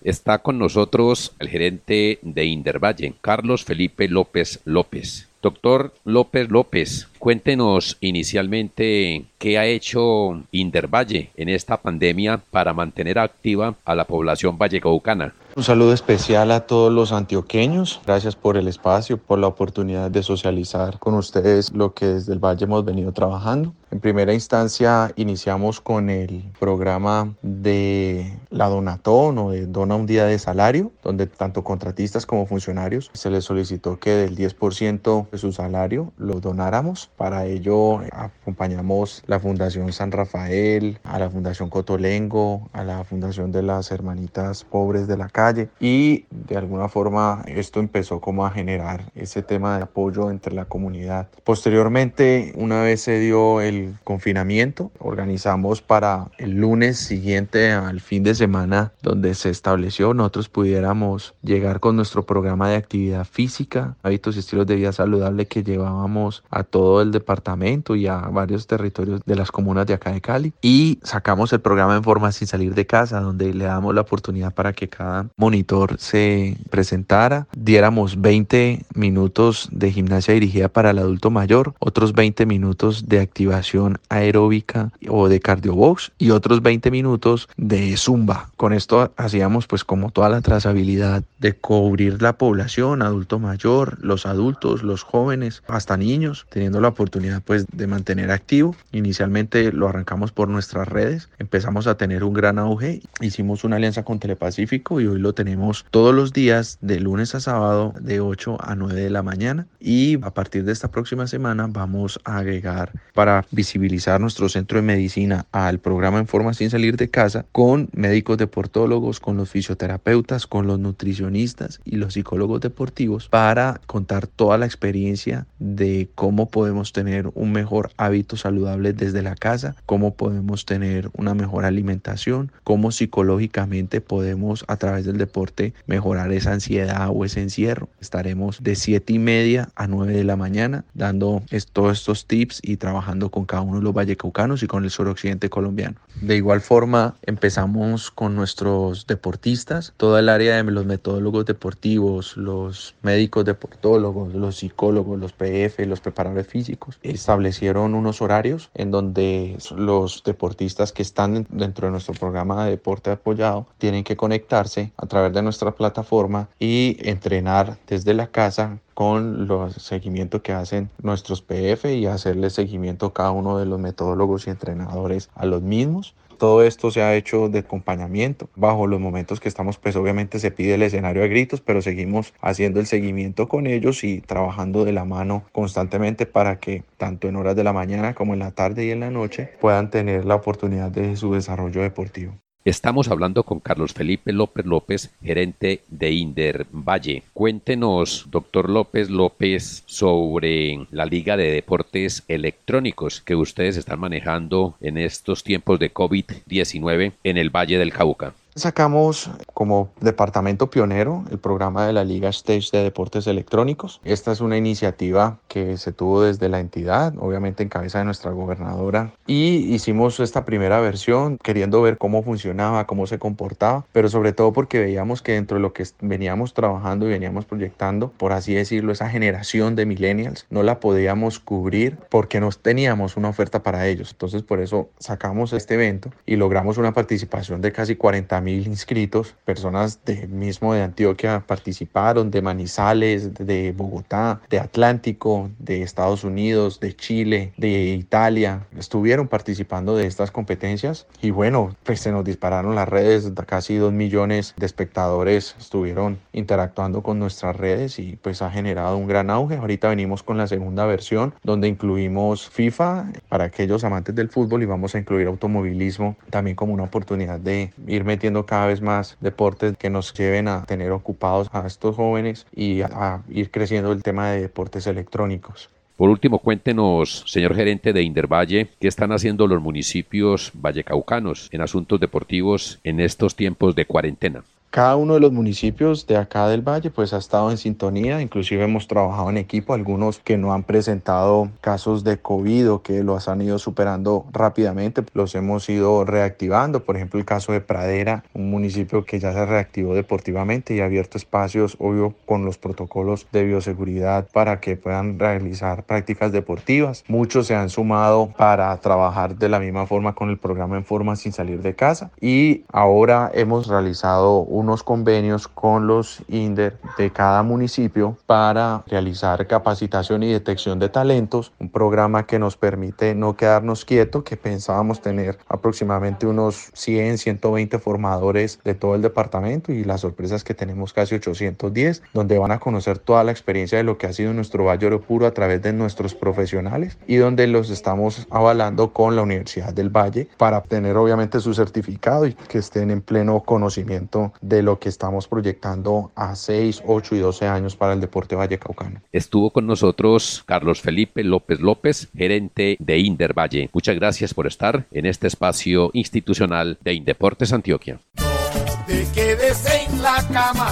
Está 0.02 0.38
con 0.38 0.58
nosotros 0.58 1.32
el 1.38 1.48
gerente 1.48 2.18
de 2.22 2.44
Indervalle, 2.46 3.14
Carlos 3.20 3.64
Felipe 3.64 4.08
López 4.08 4.60
López. 4.64 5.28
Doctor 5.40 5.94
López 6.04 6.50
López, 6.50 7.08
cuéntenos 7.20 7.96
inicialmente 8.00 9.26
qué 9.38 9.58
ha 9.58 9.66
hecho 9.66 10.42
Indervalle 10.50 11.30
en 11.36 11.48
esta 11.48 11.76
pandemia 11.76 12.38
para 12.50 12.74
mantener 12.74 13.20
activa 13.20 13.76
a 13.84 13.94
la 13.94 14.04
población 14.04 14.58
vallecaucana. 14.58 15.32
Un 15.56 15.62
saludo 15.62 15.92
especial 15.92 16.50
a 16.50 16.66
todos 16.66 16.92
los 16.92 17.12
antioqueños. 17.12 18.00
Gracias 18.04 18.34
por 18.34 18.56
el 18.56 18.66
espacio, 18.66 19.18
por 19.18 19.38
la 19.38 19.46
oportunidad 19.46 20.10
de 20.10 20.24
socializar 20.24 20.98
con 20.98 21.14
ustedes 21.14 21.72
lo 21.72 21.94
que 21.94 22.06
desde 22.06 22.32
el 22.32 22.40
Valle 22.40 22.64
hemos 22.64 22.84
venido 22.84 23.12
trabajando. 23.12 23.72
En 23.94 24.00
primera 24.00 24.34
instancia 24.34 25.12
iniciamos 25.14 25.80
con 25.80 26.10
el 26.10 26.50
programa 26.58 27.36
de 27.42 28.36
la 28.50 28.68
Donatón 28.68 29.38
o 29.38 29.52
de 29.52 29.66
Dona 29.66 29.94
un 29.94 30.06
día 30.06 30.24
de 30.24 30.36
salario, 30.40 30.90
donde 31.04 31.28
tanto 31.28 31.62
contratistas 31.62 32.26
como 32.26 32.44
funcionarios 32.44 33.12
se 33.14 33.30
les 33.30 33.44
solicitó 33.44 34.00
que 34.00 34.10
del 34.10 34.36
10% 34.36 35.30
de 35.30 35.38
su 35.38 35.52
salario 35.52 36.12
lo 36.16 36.40
donáramos. 36.40 37.08
Para 37.16 37.46
ello 37.46 38.00
acompañamos 38.10 39.22
la 39.28 39.38
Fundación 39.38 39.92
San 39.92 40.10
Rafael, 40.10 40.98
a 41.04 41.20
la 41.20 41.30
Fundación 41.30 41.70
Cotolengo, 41.70 42.68
a 42.72 42.82
la 42.82 43.04
Fundación 43.04 43.52
de 43.52 43.62
las 43.62 43.92
Hermanitas 43.92 44.64
Pobres 44.64 45.06
de 45.06 45.18
la 45.18 45.28
Casa 45.28 45.68
y 45.78 46.24
de 46.32 46.56
alguna 46.56 46.88
forma 46.88 47.44
esto 47.46 47.78
empezó 47.78 48.20
como 48.20 48.44
a 48.44 48.50
generar 48.50 49.04
ese 49.14 49.42
tema 49.42 49.76
de 49.76 49.84
apoyo 49.84 50.32
entre 50.32 50.52
la 50.52 50.64
comunidad. 50.64 51.28
Posteriormente, 51.44 52.52
una 52.56 52.82
vez 52.82 53.00
se 53.00 53.20
dio 53.20 53.60
el 53.60 53.83
confinamiento. 54.04 54.90
Organizamos 54.98 55.82
para 55.82 56.30
el 56.38 56.52
lunes 56.52 56.98
siguiente 56.98 57.72
al 57.72 58.00
fin 58.00 58.22
de 58.22 58.34
semana 58.34 58.92
donde 59.02 59.34
se 59.34 59.50
estableció 59.50 60.14
nosotros 60.14 60.48
pudiéramos 60.48 61.34
llegar 61.42 61.80
con 61.80 61.96
nuestro 61.96 62.24
programa 62.24 62.68
de 62.68 62.76
actividad 62.76 63.24
física, 63.24 63.96
hábitos 64.02 64.36
y 64.36 64.40
estilos 64.40 64.66
de 64.66 64.76
vida 64.76 64.92
saludable 64.92 65.46
que 65.46 65.62
llevábamos 65.62 66.42
a 66.50 66.64
todo 66.64 67.02
el 67.02 67.10
departamento 67.10 67.94
y 67.96 68.06
a 68.06 68.18
varios 68.18 68.66
territorios 68.66 69.20
de 69.24 69.36
las 69.36 69.50
comunas 69.50 69.86
de 69.86 69.94
acá 69.94 70.12
de 70.12 70.20
Cali. 70.20 70.52
Y 70.62 70.98
sacamos 71.02 71.52
el 71.52 71.60
programa 71.60 71.96
en 71.96 72.02
forma 72.02 72.32
sin 72.32 72.48
salir 72.48 72.74
de 72.74 72.86
casa, 72.86 73.20
donde 73.20 73.52
le 73.52 73.64
damos 73.64 73.94
la 73.94 74.02
oportunidad 74.02 74.52
para 74.54 74.72
que 74.72 74.88
cada 74.88 75.28
monitor 75.36 75.96
se 75.98 76.56
presentara, 76.70 77.46
diéramos 77.56 78.20
20 78.20 78.84
minutos 78.94 79.68
de 79.72 79.92
gimnasia 79.92 80.34
dirigida 80.34 80.68
para 80.68 80.90
el 80.90 80.98
adulto 80.98 81.30
mayor, 81.30 81.74
otros 81.78 82.12
20 82.14 82.46
minutos 82.46 83.08
de 83.08 83.20
activación 83.20 83.73
aeróbica 84.08 84.90
o 85.08 85.28
de 85.28 85.40
cardiobox 85.40 86.12
y 86.18 86.30
otros 86.30 86.62
20 86.62 86.90
minutos 86.90 87.48
de 87.56 87.96
zumba. 87.96 88.50
Con 88.56 88.72
esto 88.72 89.12
hacíamos 89.16 89.66
pues 89.66 89.84
como 89.84 90.10
toda 90.10 90.28
la 90.28 90.40
trazabilidad 90.40 91.22
de 91.38 91.52
cubrir 91.54 92.22
la 92.22 92.34
población, 92.34 93.02
adulto 93.02 93.38
mayor, 93.38 93.98
los 94.00 94.26
adultos, 94.26 94.82
los 94.82 95.02
jóvenes, 95.02 95.62
hasta 95.68 95.96
niños, 95.96 96.46
teniendo 96.50 96.80
la 96.80 96.88
oportunidad 96.88 97.42
pues 97.42 97.66
de 97.72 97.86
mantener 97.86 98.30
activo. 98.30 98.76
Inicialmente 98.92 99.72
lo 99.72 99.88
arrancamos 99.88 100.32
por 100.32 100.48
nuestras 100.48 100.88
redes, 100.88 101.28
empezamos 101.38 101.86
a 101.86 101.96
tener 101.96 102.24
un 102.24 102.34
gran 102.34 102.58
auge, 102.58 103.02
hicimos 103.20 103.64
una 103.64 103.76
alianza 103.76 104.04
con 104.04 104.18
Telepacífico 104.18 105.00
y 105.00 105.06
hoy 105.06 105.18
lo 105.18 105.34
tenemos 105.34 105.84
todos 105.90 106.14
los 106.14 106.32
días 106.32 106.78
de 106.80 107.00
lunes 107.00 107.34
a 107.34 107.40
sábado 107.40 107.94
de 108.00 108.20
8 108.20 108.58
a 108.60 108.74
9 108.74 109.00
de 109.00 109.10
la 109.10 109.22
mañana 109.22 109.66
y 109.80 110.22
a 110.22 110.30
partir 110.30 110.64
de 110.64 110.72
esta 110.72 110.90
próxima 110.90 111.26
semana 111.26 111.66
vamos 111.68 112.20
a 112.24 112.38
agregar 112.38 112.92
para 113.12 113.44
visibilizar 113.54 114.20
nuestro 114.20 114.48
centro 114.48 114.78
de 114.78 114.82
medicina 114.82 115.46
al 115.52 115.78
programa 115.78 116.18
en 116.18 116.26
forma 116.26 116.54
sin 116.54 116.70
salir 116.70 116.96
de 116.96 117.10
casa 117.10 117.46
con 117.52 117.88
médicos 117.92 118.38
deportólogos, 118.38 119.20
con 119.20 119.36
los 119.36 119.50
fisioterapeutas, 119.50 120.46
con 120.46 120.66
los 120.66 120.78
nutricionistas 120.78 121.80
y 121.84 121.96
los 121.96 122.14
psicólogos 122.14 122.60
deportivos 122.60 123.28
para 123.28 123.80
contar 123.86 124.26
toda 124.26 124.58
la 124.58 124.66
experiencia 124.66 125.46
de 125.58 126.08
cómo 126.14 126.50
podemos 126.50 126.92
tener 126.92 127.30
un 127.34 127.52
mejor 127.52 127.90
hábito 127.96 128.36
saludable 128.36 128.92
desde 128.92 129.22
la 129.22 129.34
casa, 129.34 129.76
cómo 129.86 130.14
podemos 130.14 130.66
tener 130.66 131.10
una 131.16 131.34
mejor 131.34 131.64
alimentación, 131.64 132.52
cómo 132.64 132.90
psicológicamente 132.90 134.00
podemos 134.00 134.64
a 134.68 134.76
través 134.76 135.04
del 135.04 135.18
deporte 135.18 135.74
mejorar 135.86 136.32
esa 136.32 136.52
ansiedad 136.52 137.08
o 137.12 137.24
ese 137.24 137.42
encierro. 137.42 137.88
Estaremos 138.00 138.62
de 138.62 138.76
7 138.76 139.12
y 139.12 139.18
media 139.18 139.68
a 139.74 139.86
9 139.86 140.12
de 140.12 140.24
la 140.24 140.36
mañana 140.36 140.84
dando 140.94 141.42
todos 141.72 141.98
estos 141.98 142.26
tips 142.26 142.60
y 142.62 142.76
trabajando 142.76 143.30
con 143.30 143.43
cada 143.46 143.62
uno 143.62 143.78
de 143.78 143.84
los 143.84 143.94
vallecaucanos 143.94 144.62
y 144.62 144.66
con 144.66 144.84
el 144.84 144.90
suroccidente 144.90 145.50
colombiano. 145.50 145.96
De 146.20 146.36
igual 146.36 146.60
forma 146.60 147.16
empezamos 147.22 148.10
con 148.10 148.34
nuestros 148.34 149.06
deportistas, 149.06 149.92
toda 149.96 150.20
el 150.20 150.28
área 150.28 150.56
de 150.56 150.70
los 150.70 150.86
metodólogos 150.86 151.44
deportivos, 151.44 152.36
los 152.36 152.94
médicos 153.02 153.44
deportólogos, 153.44 154.34
los 154.34 154.56
psicólogos, 154.56 155.18
los 155.18 155.32
PF, 155.32 155.86
los 155.86 156.00
preparadores 156.00 156.46
físicos, 156.46 156.98
establecieron 157.02 157.94
unos 157.94 158.22
horarios 158.22 158.70
en 158.74 158.90
donde 158.90 159.56
los 159.76 160.22
deportistas 160.24 160.92
que 160.92 161.02
están 161.02 161.46
dentro 161.50 161.86
de 161.86 161.92
nuestro 161.92 162.14
programa 162.14 162.64
de 162.64 162.72
deporte 162.72 163.10
apoyado 163.10 163.66
tienen 163.78 164.04
que 164.04 164.16
conectarse 164.16 164.92
a 164.96 165.06
través 165.06 165.32
de 165.32 165.42
nuestra 165.42 165.72
plataforma 165.72 166.48
y 166.58 166.96
entrenar 167.00 167.78
desde 167.86 168.14
la 168.14 168.28
casa 168.28 168.78
con 168.94 169.46
los 169.46 169.74
seguimientos 169.74 170.40
que 170.42 170.52
hacen 170.52 170.90
nuestros 171.02 171.42
PF 171.42 171.94
y 171.94 172.06
hacerle 172.06 172.50
seguimiento 172.50 173.06
a 173.06 173.12
cada 173.12 173.32
uno 173.32 173.58
de 173.58 173.66
los 173.66 173.78
metodólogos 173.78 174.46
y 174.46 174.50
entrenadores 174.50 175.30
a 175.34 175.46
los 175.46 175.62
mismos. 175.62 176.14
Todo 176.38 176.62
esto 176.62 176.90
se 176.90 177.02
ha 177.02 177.14
hecho 177.14 177.48
de 177.48 177.60
acompañamiento. 177.60 178.48
Bajo 178.56 178.86
los 178.86 179.00
momentos 179.00 179.40
que 179.40 179.48
estamos, 179.48 179.78
pues 179.78 179.96
obviamente 179.96 180.38
se 180.38 180.50
pide 180.50 180.74
el 180.74 180.82
escenario 180.82 181.22
de 181.22 181.28
gritos, 181.28 181.60
pero 181.60 181.80
seguimos 181.80 182.34
haciendo 182.40 182.80
el 182.80 182.86
seguimiento 182.86 183.48
con 183.48 183.66
ellos 183.66 184.02
y 184.04 184.20
trabajando 184.20 184.84
de 184.84 184.92
la 184.92 185.04
mano 185.04 185.44
constantemente 185.52 186.26
para 186.26 186.58
que 186.58 186.82
tanto 186.96 187.28
en 187.28 187.36
horas 187.36 187.56
de 187.56 187.64
la 187.64 187.72
mañana 187.72 188.14
como 188.14 188.34
en 188.34 188.40
la 188.40 188.50
tarde 188.50 188.84
y 188.84 188.90
en 188.90 189.00
la 189.00 189.10
noche 189.10 189.52
puedan 189.60 189.90
tener 189.90 190.24
la 190.24 190.34
oportunidad 190.34 190.90
de 190.90 191.16
su 191.16 191.32
desarrollo 191.34 191.82
deportivo. 191.82 192.34
Estamos 192.66 193.08
hablando 193.08 193.42
con 193.42 193.60
Carlos 193.60 193.92
Felipe 193.92 194.32
López 194.32 194.64
López, 194.64 195.10
gerente 195.22 195.82
de 195.88 196.12
Inder 196.12 196.66
Valle. 196.72 197.22
Cuéntenos, 197.34 198.28
doctor 198.30 198.70
López 198.70 199.10
López, 199.10 199.82
sobre 199.84 200.86
la 200.90 201.04
Liga 201.04 201.36
de 201.36 201.50
Deportes 201.52 202.22
Electrónicos 202.26 203.20
que 203.20 203.36
ustedes 203.36 203.76
están 203.76 204.00
manejando 204.00 204.76
en 204.80 204.96
estos 204.96 205.44
tiempos 205.44 205.78
de 205.78 205.92
COVID-19 205.92 207.12
en 207.22 207.36
el 207.36 207.50
Valle 207.50 207.76
del 207.76 207.92
Cauca. 207.92 208.32
Sacamos 208.56 209.32
como 209.52 209.90
departamento 210.00 210.70
pionero 210.70 211.24
el 211.32 211.40
programa 211.40 211.88
de 211.88 211.92
la 211.92 212.04
Liga 212.04 212.28
Stage 212.28 212.68
de 212.70 212.84
Deportes 212.84 213.26
Electrónicos. 213.26 214.00
Esta 214.04 214.30
es 214.30 214.40
una 214.40 214.56
iniciativa 214.56 215.40
que 215.48 215.76
se 215.76 215.90
tuvo 215.90 216.22
desde 216.22 216.48
la 216.48 216.60
entidad, 216.60 217.14
obviamente 217.18 217.64
en 217.64 217.68
cabeza 217.68 217.98
de 217.98 218.04
nuestra 218.04 218.30
gobernadora, 218.30 219.12
y 219.26 219.74
hicimos 219.74 220.20
esta 220.20 220.44
primera 220.44 220.78
versión 220.78 221.36
queriendo 221.38 221.82
ver 221.82 221.98
cómo 221.98 222.22
funcionaba, 222.22 222.86
cómo 222.86 223.08
se 223.08 223.18
comportaba, 223.18 223.86
pero 223.90 224.08
sobre 224.08 224.32
todo 224.32 224.52
porque 224.52 224.78
veíamos 224.78 225.20
que 225.20 225.32
dentro 225.32 225.56
de 225.56 225.60
lo 225.60 225.72
que 225.72 225.84
veníamos 226.00 226.54
trabajando 226.54 227.06
y 227.06 227.10
veníamos 227.10 227.46
proyectando, 227.46 228.12
por 228.16 228.32
así 228.32 228.54
decirlo, 228.54 228.92
esa 228.92 229.10
generación 229.10 229.74
de 229.74 229.84
millennials, 229.84 230.46
no 230.50 230.62
la 230.62 230.78
podíamos 230.78 231.40
cubrir 231.40 231.98
porque 232.08 232.38
no 232.38 232.50
teníamos 232.50 233.16
una 233.16 233.30
oferta 233.30 233.64
para 233.64 233.88
ellos. 233.88 234.12
Entonces 234.12 234.44
por 234.44 234.60
eso 234.60 234.90
sacamos 235.00 235.52
este 235.52 235.74
evento 235.74 236.12
y 236.24 236.36
logramos 236.36 236.78
una 236.78 236.92
participación 236.92 237.60
de 237.60 237.72
casi 237.72 237.96
40 237.96 238.43
mil 238.44 238.66
inscritos, 238.66 239.34
personas 239.44 240.04
de 240.04 240.26
mismo 240.28 240.74
de 240.74 240.82
Antioquia 240.82 241.44
participaron, 241.46 242.30
de 242.30 242.42
Manizales, 242.42 243.34
de 243.34 243.72
Bogotá, 243.72 244.40
de 244.50 244.60
Atlántico, 244.60 245.50
de 245.58 245.82
Estados 245.82 246.24
Unidos, 246.24 246.80
de 246.80 246.94
Chile, 246.94 247.52
de 247.56 247.94
Italia, 247.94 248.66
estuvieron 248.78 249.28
participando 249.28 249.96
de 249.96 250.06
estas 250.06 250.30
competencias 250.30 251.06
y 251.22 251.30
bueno, 251.30 251.74
pues 251.84 252.00
se 252.00 252.12
nos 252.12 252.24
dispararon 252.24 252.74
las 252.74 252.88
redes, 252.88 253.30
casi 253.46 253.76
dos 253.76 253.92
millones 253.92 254.54
de 254.56 254.66
espectadores 254.66 255.54
estuvieron 255.58 256.18
interactuando 256.32 257.02
con 257.02 257.18
nuestras 257.18 257.56
redes 257.56 257.98
y 257.98 258.16
pues 258.20 258.42
ha 258.42 258.50
generado 258.50 258.96
un 258.96 259.06
gran 259.06 259.30
auge. 259.30 259.56
Ahorita 259.56 259.88
venimos 259.88 260.22
con 260.22 260.36
la 260.36 260.46
segunda 260.46 260.86
versión 260.86 261.34
donde 261.42 261.68
incluimos 261.68 262.48
FIFA 262.50 263.12
para 263.28 263.44
aquellos 263.44 263.84
amantes 263.84 264.14
del 264.14 264.28
fútbol 264.28 264.62
y 264.62 264.66
vamos 264.66 264.94
a 264.94 264.98
incluir 264.98 265.28
automovilismo 265.28 266.16
también 266.30 266.56
como 266.56 266.74
una 266.74 266.84
oportunidad 266.84 267.38
de 267.38 267.72
ir 267.86 268.04
metiendo 268.04 268.33
cada 268.42 268.66
vez 268.66 268.82
más 268.82 269.16
deportes 269.20 269.76
que 269.78 269.88
nos 269.88 270.12
lleven 270.12 270.48
a 270.48 270.64
tener 270.64 270.90
ocupados 270.90 271.48
a 271.52 271.66
estos 271.66 271.96
jóvenes 271.96 272.46
y 272.54 272.82
a, 272.82 273.22
ir 273.28 273.50
creciendo 273.50 273.92
el 273.92 274.02
tema 274.02 274.30
de 274.30 274.42
deportes 274.42 274.86
electrónicos. 274.86 275.70
Por 275.96 276.10
último, 276.10 276.40
cuéntenos, 276.40 277.22
señor 277.26 277.54
gerente 277.54 277.92
de 277.92 278.02
Indervalle, 278.02 278.68
qué 278.80 278.88
están 278.88 279.12
haciendo 279.12 279.46
los 279.46 279.62
municipios 279.62 280.50
vallecaucanos 280.52 281.48
en 281.52 281.60
asuntos 281.60 282.00
deportivos 282.00 282.80
en 282.82 282.98
estos 282.98 283.36
tiempos 283.36 283.76
de 283.76 283.86
cuarentena. 283.86 284.42
Cada 284.74 284.96
uno 284.96 285.14
de 285.14 285.20
los 285.20 285.30
municipios 285.30 286.04
de 286.08 286.16
acá 286.16 286.48
del 286.48 286.62
valle 286.62 286.90
pues 286.90 287.12
ha 287.12 287.18
estado 287.18 287.52
en 287.52 287.58
sintonía, 287.58 288.20
inclusive 288.20 288.64
hemos 288.64 288.88
trabajado 288.88 289.30
en 289.30 289.36
equipo, 289.36 289.72
algunos 289.72 290.18
que 290.18 290.36
no 290.36 290.52
han 290.52 290.64
presentado 290.64 291.48
casos 291.60 292.02
de 292.02 292.18
COVID 292.18 292.72
o 292.72 292.82
que 292.82 293.04
los 293.04 293.28
han 293.28 293.40
ido 293.40 293.60
superando 293.60 294.26
rápidamente, 294.32 295.04
los 295.12 295.36
hemos 295.36 295.68
ido 295.68 296.04
reactivando, 296.04 296.82
por 296.82 296.96
ejemplo 296.96 297.20
el 297.20 297.24
caso 297.24 297.52
de 297.52 297.60
Pradera, 297.60 298.24
un 298.34 298.50
municipio 298.50 299.04
que 299.04 299.20
ya 299.20 299.32
se 299.32 299.46
reactivó 299.46 299.94
deportivamente 299.94 300.74
y 300.74 300.80
ha 300.80 300.86
abierto 300.86 301.18
espacios, 301.18 301.76
obvio, 301.78 302.16
con 302.26 302.44
los 302.44 302.58
protocolos 302.58 303.28
de 303.30 303.44
bioseguridad 303.44 304.26
para 304.32 304.58
que 304.58 304.76
puedan 304.76 305.20
realizar 305.20 305.84
prácticas 305.84 306.32
deportivas. 306.32 307.04
Muchos 307.06 307.46
se 307.46 307.54
han 307.54 307.70
sumado 307.70 308.34
para 308.36 308.76
trabajar 308.78 309.36
de 309.36 309.48
la 309.48 309.60
misma 309.60 309.86
forma 309.86 310.16
con 310.16 310.30
el 310.30 310.38
programa 310.38 310.76
en 310.76 310.84
forma 310.84 311.14
sin 311.14 311.32
salir 311.32 311.62
de 311.62 311.76
casa. 311.76 312.10
Y 312.20 312.64
ahora 312.72 313.30
hemos 313.32 313.68
realizado 313.68 314.40
un 314.40 314.63
unos 314.64 314.82
convenios 314.82 315.46
con 315.46 315.86
los 315.86 316.22
INDER 316.28 316.78
de 316.96 317.10
cada 317.10 317.42
municipio 317.42 318.16
para 318.26 318.82
realizar 318.86 319.46
capacitación 319.46 320.22
y 320.22 320.32
detección 320.32 320.78
de 320.78 320.88
talentos, 320.88 321.52
un 321.58 321.68
programa 321.68 322.26
que 322.26 322.38
nos 322.38 322.56
permite 322.56 323.14
no 323.14 323.36
quedarnos 323.36 323.84
quietos, 323.84 324.24
que 324.24 324.36
pensábamos 324.36 325.02
tener 325.02 325.38
aproximadamente 325.48 326.26
unos 326.26 326.70
100, 326.72 327.18
120 327.18 327.78
formadores 327.78 328.58
de 328.64 328.74
todo 328.74 328.94
el 328.94 329.02
departamento 329.02 329.70
y 329.70 329.84
las 329.84 330.00
sorpresas 330.00 330.44
que 330.44 330.54
tenemos 330.54 330.92
casi 330.92 331.14
810, 331.14 332.02
donde 332.14 332.38
van 332.38 332.50
a 332.50 332.58
conocer 332.58 332.98
toda 332.98 333.22
la 333.22 333.32
experiencia 333.32 333.76
de 333.76 333.84
lo 333.84 333.98
que 333.98 334.06
ha 334.06 334.12
sido 334.12 334.32
nuestro 334.32 334.64
Valle 334.64 334.86
Oro 334.86 335.02
Puro 335.02 335.26
a 335.26 335.34
través 335.34 335.60
de 335.62 335.72
nuestros 335.72 336.14
profesionales 336.14 336.96
y 337.06 337.16
donde 337.16 337.46
los 337.46 337.68
estamos 337.68 338.26
avalando 338.30 338.92
con 338.92 339.14
la 339.14 339.22
Universidad 339.22 339.74
del 339.74 339.90
Valle 339.90 340.28
para 340.38 340.58
obtener 340.58 340.96
obviamente 340.96 341.40
su 341.40 341.52
certificado 341.52 342.26
y 342.26 342.32
que 342.34 342.58
estén 342.58 342.90
en 342.90 343.02
pleno 343.02 343.40
conocimiento 343.40 344.32
de 344.40 344.53
de 344.54 344.62
lo 344.62 344.78
que 344.78 344.88
estamos 344.88 345.26
proyectando 345.26 346.12
a 346.14 346.36
6, 346.36 346.82
8 346.86 347.16
y 347.16 347.18
12 347.18 347.48
años 347.48 347.76
para 347.76 347.92
el 347.92 348.00
deporte 348.00 348.36
vallecaucano. 348.36 349.00
Estuvo 349.12 349.50
con 349.50 349.66
nosotros 349.66 350.44
Carlos 350.46 350.80
Felipe 350.80 351.24
López 351.24 351.60
López, 351.60 352.08
gerente 352.16 352.76
de 352.78 352.98
Inder 352.98 353.36
Valle. 353.36 353.68
Muchas 353.72 353.96
gracias 353.96 354.32
por 354.32 354.46
estar 354.46 354.86
en 354.92 355.06
este 355.06 355.26
espacio 355.26 355.90
institucional 355.92 356.78
de 356.82 356.94
Indeportes 356.94 357.52
Antioquia. 357.52 357.98
No 358.16 358.84
te 358.86 359.04
quedes 359.12 359.66
en 359.66 360.02
la 360.02 360.24
cama, 360.32 360.68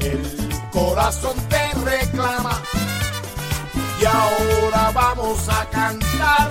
el 0.00 0.20
corazón 0.70 1.36
te 1.48 1.78
reclama. 1.84 2.62
Y 4.00 4.04
ahora 4.04 4.92
vamos 4.94 5.48
a 5.48 5.68
cantar. 5.70 6.50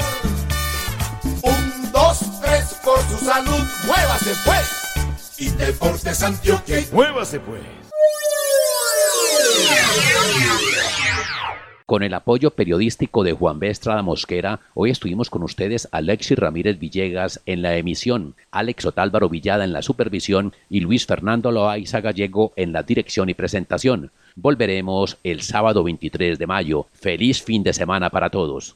Un, 1.43 1.91
dos, 1.93 2.19
tres, 2.41 2.75
por 2.83 2.99
su 3.03 3.23
salud, 3.23 3.63
muévase 3.85 4.33
pues. 4.45 4.86
Y 5.39 5.49
Deportes 5.49 6.23
Antioquia. 6.23 6.79
Muévase 6.91 7.39
pues. 7.39 7.61
Con 11.85 12.03
el 12.03 12.13
apoyo 12.15 12.51
periodístico 12.51 13.23
de 13.23 13.33
Juan 13.33 13.59
B. 13.59 13.69
Estrada 13.69 14.01
Mosquera, 14.01 14.59
hoy 14.73 14.89
estuvimos 14.89 15.29
con 15.29 15.43
ustedes 15.43 15.87
Alexis 15.91 16.37
Ramírez 16.37 16.79
Villegas 16.79 17.41
en 17.45 17.61
la 17.61 17.77
emisión, 17.77 18.35
Alex 18.51 18.85
Otálvaro 18.87 19.29
Villada 19.29 19.63
en 19.63 19.71
la 19.71 19.81
supervisión 19.81 20.53
y 20.69 20.81
Luis 20.81 21.05
Fernando 21.05 21.51
Loaiza 21.51 22.01
Gallego 22.01 22.51
en 22.55 22.73
la 22.73 22.83
dirección 22.83 23.29
y 23.29 23.35
presentación. 23.35 24.11
Volveremos 24.35 25.17
el 25.23 25.41
sábado 25.41 25.83
23 25.83 26.37
de 26.39 26.47
mayo. 26.47 26.87
Feliz 26.93 27.41
fin 27.41 27.63
de 27.63 27.73
semana 27.73 28.09
para 28.09 28.29
todos. 28.29 28.75